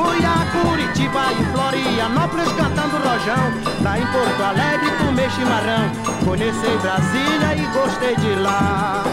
Fui 0.00 0.24
a 0.24 0.46
Curitiba 0.50 1.20
e 1.30 1.44
Florianópolis 1.52 2.50
cantando 2.52 2.96
rojão. 2.96 3.52
Lá 3.82 3.98
em 3.98 4.06
Porto 4.06 4.42
Alegre 4.42 4.90
tomei 4.98 5.28
chimarrão 5.28 5.90
Conheci 6.24 6.78
Brasília 6.80 7.54
e 7.54 7.66
gostei 7.74 8.16
de 8.16 8.40
lá 8.40 9.04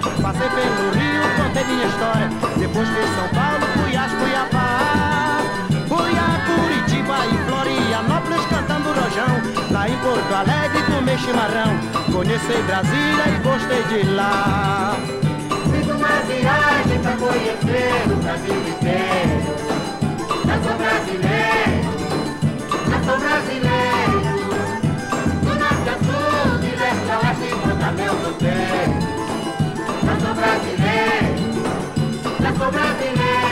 Passei 0.00 0.48
pelo 0.50 0.90
Rio, 0.92 1.22
contei 1.36 1.64
minha 1.64 1.86
história 1.86 2.28
Depois 2.56 2.88
fui 2.88 3.06
São 3.16 3.28
Paulo, 3.34 3.66
Cuiás, 3.82 4.12
Cuiabá 4.12 5.40
Fui 5.88 6.12
a 6.16 6.38
Curitiba 6.46 7.16
e 7.26 7.36
Florianópolis 7.48 8.46
cantando 8.46 8.88
rojão 8.88 9.72
Lá 9.72 9.88
em 9.88 9.96
Porto 9.98 10.34
Alegre 10.34 10.82
tomei 10.94 11.18
chimarrão 11.18 11.78
Conheci 12.12 12.62
Brasília 12.66 13.24
e 13.26 13.38
gostei 13.42 13.82
de 13.84 14.08
lá 14.10 14.96
Fiz 15.70 15.86
uma 15.86 16.08
viagem 16.22 16.98
pra 17.02 17.12
conhecer 17.16 18.10
o 18.10 18.16
Brasil 18.22 18.54
inteiro. 18.54 19.36
Já 20.46 20.56
sou 20.62 20.74
brasileiro, 20.78 21.78
já 22.88 22.98
sou 23.04 23.18
brasileiro. 23.18 24.18
Do 25.42 25.52
norte 25.58 25.88
a 25.88 25.96
sul, 25.98 26.58
de 26.58 26.70
leste 26.76 27.10
a 27.10 27.18
oeste, 27.18 27.48
meu 27.96 28.14
roteiro. 28.14 28.97
Brasileiro, 30.38 31.34
já 32.40 32.54
sou 32.54 32.70
brasileiro. 32.70 33.47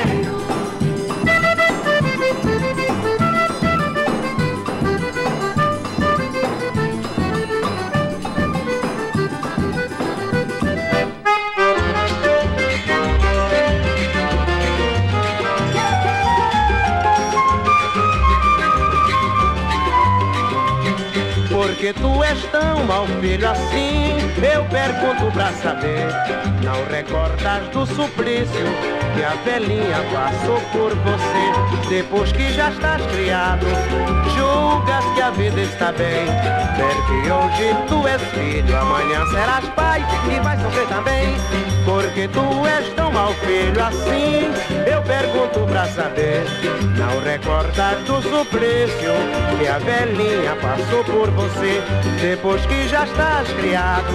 Porque 21.86 22.00
tu 22.00 22.24
és 22.24 22.42
tão 22.50 22.84
mal 22.84 23.06
filho 23.20 23.48
assim 23.48 24.16
Eu 24.42 24.64
pergunto 24.64 25.30
pra 25.32 25.52
saber 25.52 26.08
Não 26.64 26.84
recordas 26.90 27.68
do 27.68 27.86
suplício 27.86 28.96
que 29.16 29.24
a 29.24 29.34
velhinha 29.46 30.04
passou 30.12 30.60
por 30.72 30.94
você. 30.94 31.88
Depois 31.88 32.30
que 32.32 32.52
já 32.52 32.68
estás 32.70 33.00
criado, 33.06 33.66
julgas 34.36 35.04
que 35.14 35.22
a 35.22 35.30
vida 35.30 35.62
está 35.62 35.90
bem. 35.92 36.26
Ver 36.76 36.96
que 37.06 37.32
hoje 37.32 37.76
tu 37.88 38.06
és 38.06 38.20
filho, 38.32 38.76
amanhã 38.76 39.24
serás 39.28 39.64
pai 39.70 40.04
e 40.30 40.38
vais 40.40 40.60
sofrer 40.60 40.86
também. 40.88 41.34
Porque 41.86 42.28
tu 42.28 42.66
és 42.66 42.92
tão 42.94 43.10
mal 43.10 43.32
filho 43.34 43.82
assim, 43.82 44.52
eu 44.86 45.00
pergunto 45.00 45.60
pra 45.66 45.86
saber. 45.86 46.44
Não 46.98 47.18
recordas 47.20 47.98
do 48.04 48.20
suplício 48.20 49.12
que 49.58 49.66
a 49.66 49.78
velhinha 49.78 50.56
passou 50.56 51.02
por 51.04 51.30
você. 51.30 51.75
Depois 52.20 52.64
que 52.66 52.88
já 52.88 53.04
estás 53.04 53.48
criado, 53.52 54.06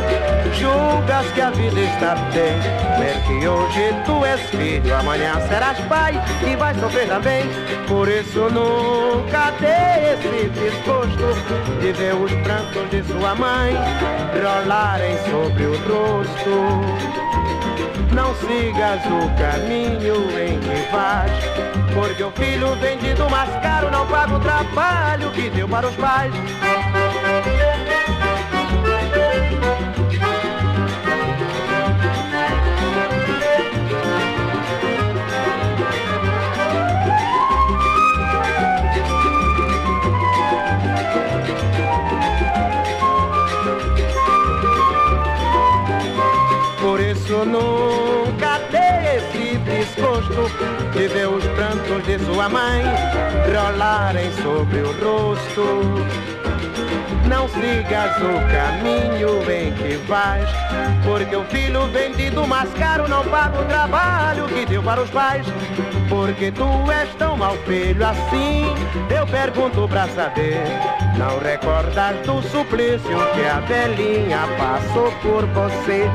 julgas 0.54 1.26
que 1.34 1.42
a 1.42 1.50
vida 1.52 1.80
está 1.80 2.16
bem. 2.34 2.60
Ver 3.00 3.22
que 3.26 3.48
hoje 3.48 3.94
tu 4.06 4.26
és 4.26 4.42
filho, 4.50 4.96
amanhã 4.96 5.40
serás 5.48 5.80
pai 5.82 6.22
e 6.46 6.56
vais 6.56 6.78
sofrer 6.80 7.08
também. 7.08 7.44
Por 7.88 8.08
isso 8.08 8.50
nunca 8.50 9.52
dê 9.60 10.14
esse 10.14 10.50
desgosto 10.50 11.80
de 11.80 11.92
ver 11.94 12.16
os 12.16 12.32
prantos 12.44 12.90
de 12.90 13.04
sua 13.04 13.36
mãe 13.36 13.74
rolarem 14.34 15.18
sobre 15.30 15.66
o 15.66 15.74
rosto. 15.88 17.22
Não 18.14 18.36
sigas 18.36 19.02
o 19.06 19.30
caminho 19.38 20.16
em 20.40 20.60
que 20.60 20.92
vais, 20.92 21.32
porque 21.94 22.24
o 22.24 22.32
filho 22.32 22.76
vendido 22.76 23.30
mais 23.30 23.50
caro 23.62 23.90
não 23.90 24.06
paga 24.08 24.36
o 24.36 24.40
trabalho 24.40 25.32
que 25.32 25.50
deu 25.50 25.68
para 25.68 25.88
os 25.88 25.96
pais. 25.96 26.34
isso 47.12 47.46
de 51.02 51.08
ver 51.08 51.28
os 51.28 51.44
prantos 51.48 52.06
de 52.06 52.20
sua 52.20 52.48
mãe 52.48 52.84
rolarem 53.52 54.32
sobre 54.34 54.82
o 54.82 54.92
rosto. 55.04 56.06
Não 57.28 57.48
sigas 57.50 58.18
o 58.18 58.34
caminho 58.52 59.42
em 59.52 59.74
que 59.74 59.98
vais, 60.08 60.48
porque 61.04 61.36
o 61.36 61.44
filho 61.46 61.88
vendido 61.88 62.48
mais 62.48 62.72
caro 62.74 63.08
não 63.08 63.24
paga 63.24 63.62
o 63.62 63.66
trabalho 63.66 64.46
que 64.46 64.64
deu 64.64 64.84
para 64.84 65.02
os 65.02 65.10
pais. 65.10 65.48
Porque 66.08 66.52
tu 66.52 66.68
és 66.92 67.10
tão 67.16 67.36
mal 67.36 67.58
filho 67.66 68.06
assim, 68.06 68.66
eu 69.10 69.26
pergunto 69.26 69.88
pra 69.88 70.08
saber. 70.10 70.62
Não 71.18 71.40
recordas 71.40 72.26
do 72.26 72.42
suplício 72.50 73.18
que 73.34 73.46
a 73.46 73.60
velhinha 73.60 74.40
passou 74.58 75.12
por 75.22 75.46
você? 75.48 76.10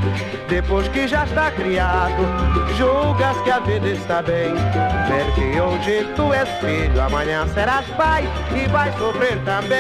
Depois 0.48 0.88
que 0.88 1.06
já 1.06 1.24
está 1.24 1.50
criado, 1.50 2.22
julgas 2.76 3.40
que 3.42 3.50
a 3.50 3.58
vida 3.60 3.88
está 3.88 4.22
bem. 4.22 4.54
Ver 5.08 5.34
que 5.34 5.60
hoje 5.60 6.06
tu 6.16 6.32
és 6.32 6.48
filho, 6.60 7.00
amanhã 7.00 7.46
serás 7.48 7.86
pai 7.96 8.24
e 8.54 8.68
vais 8.68 8.94
sofrer 8.96 9.38
também. 9.44 9.76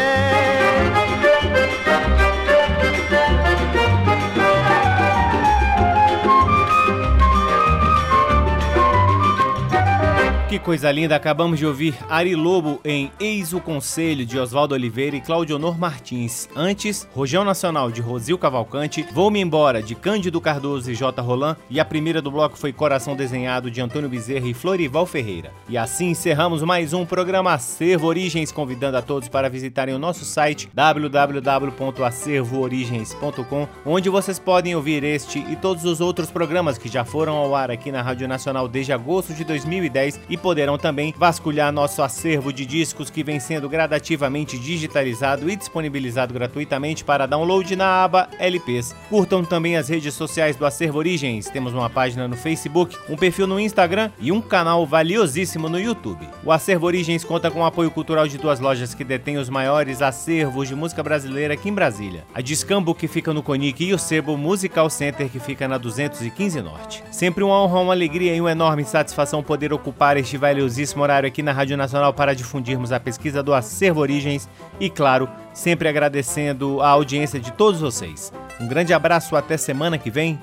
Que 10.56 10.62
coisa 10.62 10.90
linda, 10.90 11.14
acabamos 11.14 11.58
de 11.58 11.66
ouvir 11.66 11.94
Ari 12.08 12.34
Lobo 12.34 12.80
em 12.82 13.12
Eis 13.20 13.52
o 13.52 13.60
Conselho 13.60 14.24
de 14.24 14.38
Oswaldo 14.38 14.74
Oliveira 14.74 15.14
e 15.14 15.20
Claudionor 15.20 15.78
Martins. 15.78 16.48
Antes, 16.56 17.06
Rojão 17.14 17.44
Nacional 17.44 17.90
de 17.90 18.00
Rosil 18.00 18.38
Cavalcante, 18.38 19.06
Vou-me 19.12 19.38
Embora 19.38 19.82
de 19.82 19.94
Cândido 19.94 20.40
Cardoso 20.40 20.90
e 20.90 20.94
J. 20.94 21.20
Roland 21.20 21.58
e 21.68 21.78
a 21.78 21.84
primeira 21.84 22.22
do 22.22 22.30
bloco 22.30 22.56
foi 22.56 22.72
Coração 22.72 23.14
Desenhado 23.14 23.70
de 23.70 23.82
Antônio 23.82 24.08
Bezerra 24.08 24.48
e 24.48 24.54
Florival 24.54 25.04
Ferreira. 25.04 25.52
E 25.68 25.76
assim 25.76 26.12
encerramos 26.12 26.62
mais 26.62 26.94
um 26.94 27.04
programa 27.04 27.52
Acervo 27.52 28.06
Origens, 28.06 28.50
convidando 28.50 28.96
a 28.96 29.02
todos 29.02 29.28
para 29.28 29.50
visitarem 29.50 29.94
o 29.94 29.98
nosso 29.98 30.24
site 30.24 30.70
www.acervoorigens.com, 30.72 33.68
onde 33.84 34.08
vocês 34.08 34.38
podem 34.38 34.74
ouvir 34.74 35.04
este 35.04 35.38
e 35.38 35.54
todos 35.56 35.84
os 35.84 36.00
outros 36.00 36.30
programas 36.30 36.78
que 36.78 36.88
já 36.88 37.04
foram 37.04 37.36
ao 37.36 37.54
ar 37.54 37.70
aqui 37.70 37.92
na 37.92 38.00
Rádio 38.00 38.26
Nacional 38.26 38.66
desde 38.66 38.94
agosto 38.94 39.34
de 39.34 39.44
2010 39.44 40.18
e 40.30 40.45
poderão 40.46 40.78
também 40.78 41.12
vasculhar 41.18 41.72
nosso 41.72 42.00
acervo 42.00 42.52
de 42.52 42.64
discos 42.64 43.10
que 43.10 43.24
vem 43.24 43.40
sendo 43.40 43.68
gradativamente 43.68 44.56
digitalizado 44.56 45.50
e 45.50 45.56
disponibilizado 45.56 46.32
gratuitamente 46.32 47.02
para 47.02 47.26
download 47.26 47.74
na 47.74 48.04
aba 48.04 48.28
LPs. 48.38 48.94
Curtam 49.08 49.44
também 49.44 49.76
as 49.76 49.88
redes 49.88 50.14
sociais 50.14 50.54
do 50.54 50.64
Acervo 50.64 50.98
Origens. 50.98 51.50
Temos 51.50 51.74
uma 51.74 51.90
página 51.90 52.28
no 52.28 52.36
Facebook, 52.36 52.96
um 53.08 53.16
perfil 53.16 53.48
no 53.48 53.58
Instagram 53.58 54.12
e 54.20 54.30
um 54.30 54.40
canal 54.40 54.86
valiosíssimo 54.86 55.68
no 55.68 55.80
YouTube. 55.80 56.28
O 56.44 56.52
Acervo 56.52 56.86
Origens 56.86 57.24
conta 57.24 57.50
com 57.50 57.62
o 57.62 57.66
apoio 57.66 57.90
cultural 57.90 58.28
de 58.28 58.38
duas 58.38 58.60
lojas 58.60 58.94
que 58.94 59.02
detêm 59.02 59.38
os 59.38 59.50
maiores 59.50 60.00
acervos 60.00 60.68
de 60.68 60.76
música 60.76 61.02
brasileira 61.02 61.54
aqui 61.54 61.70
em 61.70 61.74
Brasília. 61.74 62.22
A 62.32 62.40
Discambo, 62.40 62.94
que 62.94 63.08
fica 63.08 63.34
no 63.34 63.42
Conic, 63.42 63.84
e 63.84 63.92
o 63.92 63.98
Sebo 63.98 64.36
Musical 64.36 64.88
Center, 64.88 65.28
que 65.28 65.40
fica 65.40 65.66
na 65.66 65.76
215 65.76 66.62
Norte. 66.62 67.02
Sempre 67.10 67.42
uma 67.42 67.60
honra, 67.60 67.80
uma 67.80 67.92
alegria 67.92 68.32
e 68.32 68.40
uma 68.40 68.52
enorme 68.52 68.84
satisfação 68.84 69.42
poder 69.42 69.72
ocupar 69.72 70.16
este 70.26 70.36
valiosíssimo 70.36 71.04
horário 71.04 71.28
aqui 71.28 71.40
na 71.40 71.52
Rádio 71.52 71.76
Nacional 71.76 72.12
para 72.12 72.34
difundirmos 72.34 72.90
a 72.90 72.98
pesquisa 72.98 73.44
do 73.44 73.54
Acervo 73.54 74.00
Origens 74.00 74.48
e, 74.80 74.90
claro, 74.90 75.28
sempre 75.54 75.88
agradecendo 75.88 76.82
a 76.82 76.88
audiência 76.88 77.38
de 77.38 77.52
todos 77.52 77.80
vocês. 77.80 78.32
Um 78.60 78.66
grande 78.66 78.92
abraço, 78.92 79.36
até 79.36 79.56
semana 79.56 79.96
que 79.96 80.10
vem. 80.10 80.36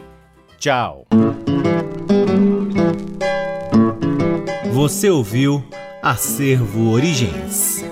Tchau. 0.58 1.06
Você 4.72 5.10
ouviu 5.10 5.62
Acervo 6.02 6.90
Origens. 6.90 7.84